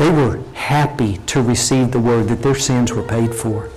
They 0.01 0.11
were 0.11 0.43
happy 0.55 1.19
to 1.27 1.43
receive 1.43 1.93
the 1.93 2.01
word 2.01 2.29
that 2.29 2.43
their 2.43 2.55
sins 2.55 2.93
were 2.93 3.03
paid 3.03 3.35
for 3.35 3.71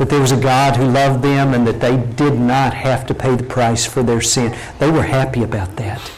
that 0.00 0.08
there 0.08 0.20
was 0.20 0.32
a 0.32 0.40
God 0.40 0.76
who 0.76 0.86
loved 0.86 1.22
them 1.22 1.52
and 1.52 1.66
that 1.66 1.80
they 1.80 1.98
did 1.98 2.40
not 2.40 2.72
have 2.72 3.06
to 3.06 3.14
pay 3.14 3.36
the 3.36 3.44
price 3.44 3.84
for 3.84 4.02
their 4.02 4.22
sin. 4.22 4.56
They 4.78 4.90
were 4.90 5.02
happy 5.02 5.42
about 5.42 5.76
that. 5.76 6.10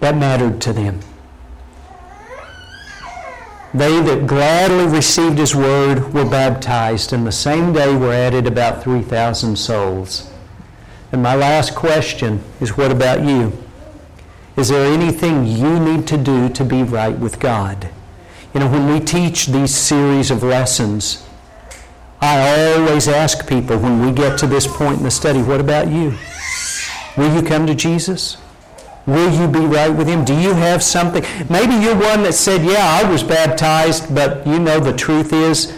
That 0.00 0.18
mattered 0.18 0.60
to 0.60 0.74
them. 0.74 1.00
They 3.72 3.98
that 4.02 4.26
gladly 4.26 4.94
received 4.94 5.38
his 5.38 5.56
word 5.56 6.12
were 6.12 6.28
baptized, 6.28 7.14
and 7.14 7.26
the 7.26 7.32
same 7.32 7.72
day 7.72 7.96
were 7.96 8.12
added 8.12 8.46
about 8.46 8.82
3,000 8.82 9.56
souls. 9.56 10.30
And 11.10 11.22
my 11.22 11.34
last 11.34 11.74
question 11.74 12.44
is 12.60 12.76
what 12.76 12.92
about 12.92 13.24
you? 13.24 13.56
Is 14.58 14.68
there 14.68 14.84
anything 14.84 15.46
you 15.46 15.80
need 15.80 16.06
to 16.08 16.18
do 16.18 16.50
to 16.50 16.62
be 16.62 16.82
right 16.82 17.18
with 17.18 17.40
God? 17.40 17.88
You 18.58 18.64
know, 18.64 18.72
when 18.72 18.92
we 18.92 18.98
teach 18.98 19.46
these 19.46 19.72
series 19.72 20.32
of 20.32 20.42
lessons, 20.42 21.24
I 22.20 22.72
always 22.72 23.06
ask 23.06 23.46
people 23.46 23.78
when 23.78 24.04
we 24.04 24.10
get 24.10 24.36
to 24.38 24.48
this 24.48 24.66
point 24.66 24.98
in 24.98 25.04
the 25.04 25.12
study, 25.12 25.40
what 25.40 25.60
about 25.60 25.86
you? 25.86 26.12
Will 27.16 27.32
you 27.36 27.40
come 27.40 27.68
to 27.68 27.74
Jesus? 27.76 28.36
Will 29.06 29.32
you 29.32 29.46
be 29.46 29.60
right 29.60 29.90
with 29.90 30.08
Him? 30.08 30.24
Do 30.24 30.36
you 30.36 30.54
have 30.54 30.82
something? 30.82 31.22
Maybe 31.48 31.72
you're 31.74 31.94
one 31.94 32.24
that 32.24 32.32
said, 32.32 32.64
Yeah, 32.64 33.00
I 33.00 33.08
was 33.08 33.22
baptized, 33.22 34.12
but 34.12 34.44
you 34.44 34.58
know 34.58 34.80
the 34.80 34.92
truth 34.92 35.32
is 35.32 35.72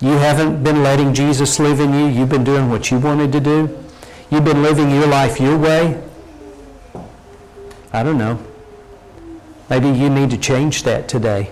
you 0.00 0.12
haven't 0.12 0.64
been 0.64 0.82
letting 0.82 1.12
Jesus 1.12 1.58
live 1.58 1.80
in 1.80 1.92
you. 1.92 2.06
You've 2.06 2.30
been 2.30 2.44
doing 2.44 2.70
what 2.70 2.90
you 2.90 2.98
wanted 2.98 3.30
to 3.32 3.40
do. 3.40 3.84
You've 4.30 4.46
been 4.46 4.62
living 4.62 4.90
your 4.90 5.06
life 5.06 5.38
your 5.38 5.58
way. 5.58 6.02
I 7.92 8.02
don't 8.02 8.16
know. 8.16 8.42
Maybe 9.68 9.90
you 9.90 10.08
need 10.08 10.30
to 10.30 10.38
change 10.38 10.82
that 10.84 11.10
today. 11.10 11.50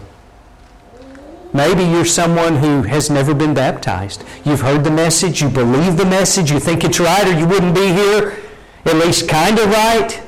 Maybe 1.54 1.84
you're 1.84 2.04
someone 2.04 2.56
who 2.56 2.82
has 2.82 3.08
never 3.08 3.32
been 3.32 3.54
baptized. 3.54 4.24
You've 4.44 4.62
heard 4.62 4.82
the 4.82 4.90
message, 4.90 5.40
you 5.40 5.48
believe 5.48 5.96
the 5.96 6.04
message, 6.04 6.50
you 6.50 6.58
think 6.58 6.82
it's 6.82 6.98
right, 6.98 7.26
or 7.28 7.38
you 7.38 7.46
wouldn't 7.46 7.76
be 7.76 7.92
here, 7.92 8.36
at 8.84 8.96
least 8.96 9.28
kind 9.28 9.60
of 9.60 9.70
right. 9.70 10.20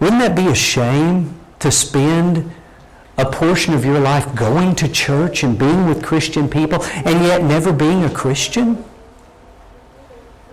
Wouldn't 0.00 0.20
that 0.20 0.36
be 0.36 0.48
a 0.48 0.54
shame 0.54 1.34
to 1.60 1.70
spend 1.70 2.52
a 3.16 3.24
portion 3.24 3.72
of 3.72 3.86
your 3.86 3.98
life 3.98 4.34
going 4.34 4.74
to 4.76 4.86
church 4.86 5.42
and 5.42 5.58
being 5.58 5.86
with 5.86 6.04
Christian 6.04 6.46
people 6.46 6.82
and 6.84 7.24
yet 7.24 7.42
never 7.42 7.72
being 7.72 8.04
a 8.04 8.10
Christian? 8.10 8.84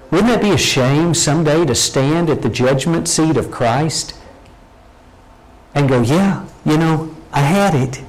Wouldn't 0.09 0.29
that 0.29 0.41
be 0.41 0.51
a 0.51 0.57
shame 0.57 1.13
someday 1.13 1.65
to 1.65 1.75
stand 1.75 2.29
at 2.29 2.41
the 2.41 2.49
judgment 2.49 3.09
seat 3.09 3.35
of 3.35 3.51
Christ 3.51 4.17
and 5.75 5.89
go, 5.89 6.01
yeah, 6.01 6.45
you 6.65 6.77
know, 6.77 7.13
I 7.33 7.41
had 7.41 7.75
it. 7.75 8.01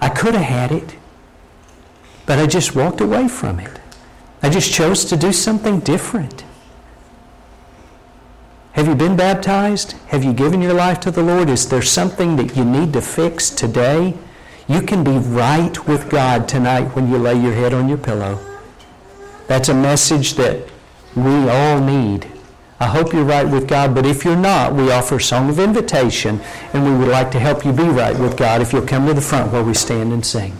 I 0.00 0.08
could 0.08 0.34
have 0.34 0.44
had 0.44 0.72
it, 0.72 0.96
but 2.26 2.38
I 2.38 2.46
just 2.46 2.74
walked 2.74 3.00
away 3.00 3.28
from 3.28 3.58
it. 3.58 3.80
I 4.42 4.48
just 4.48 4.72
chose 4.72 5.04
to 5.06 5.16
do 5.16 5.32
something 5.32 5.80
different. 5.80 6.44
Have 8.72 8.86
you 8.86 8.94
been 8.94 9.16
baptized? 9.16 9.92
Have 10.08 10.22
you 10.22 10.32
given 10.32 10.62
your 10.62 10.74
life 10.74 11.00
to 11.00 11.10
the 11.10 11.22
Lord? 11.22 11.50
Is 11.50 11.68
there 11.68 11.82
something 11.82 12.36
that 12.36 12.56
you 12.56 12.64
need 12.64 12.92
to 12.92 13.00
fix 13.00 13.50
today? 13.50 14.14
You 14.68 14.82
can 14.82 15.02
be 15.02 15.18
right 15.18 15.86
with 15.88 16.08
God 16.08 16.46
tonight 16.46 16.94
when 16.94 17.10
you 17.10 17.18
lay 17.18 17.34
your 17.34 17.54
head 17.54 17.74
on 17.74 17.88
your 17.88 17.98
pillow. 17.98 18.38
That's 19.48 19.68
a 19.68 19.74
message 19.74 20.34
that 20.34 20.68
we 21.16 21.48
all 21.48 21.80
need. 21.80 22.30
I 22.80 22.86
hope 22.86 23.12
you're 23.12 23.24
right 23.24 23.48
with 23.48 23.66
God, 23.66 23.94
but 23.94 24.06
if 24.06 24.24
you're 24.24 24.36
not, 24.36 24.72
we 24.72 24.92
offer 24.92 25.16
a 25.16 25.20
song 25.20 25.50
of 25.50 25.58
invitation, 25.58 26.40
and 26.72 26.84
we 26.84 26.96
would 26.96 27.08
like 27.08 27.32
to 27.32 27.40
help 27.40 27.64
you 27.64 27.72
be 27.72 27.82
right 27.82 28.16
with 28.16 28.36
God 28.36 28.62
if 28.62 28.72
you'll 28.72 28.86
come 28.86 29.06
to 29.08 29.14
the 29.14 29.20
front 29.20 29.52
where 29.52 29.64
we 29.64 29.74
stand 29.74 30.12
and 30.12 30.24
sing. 30.24 30.56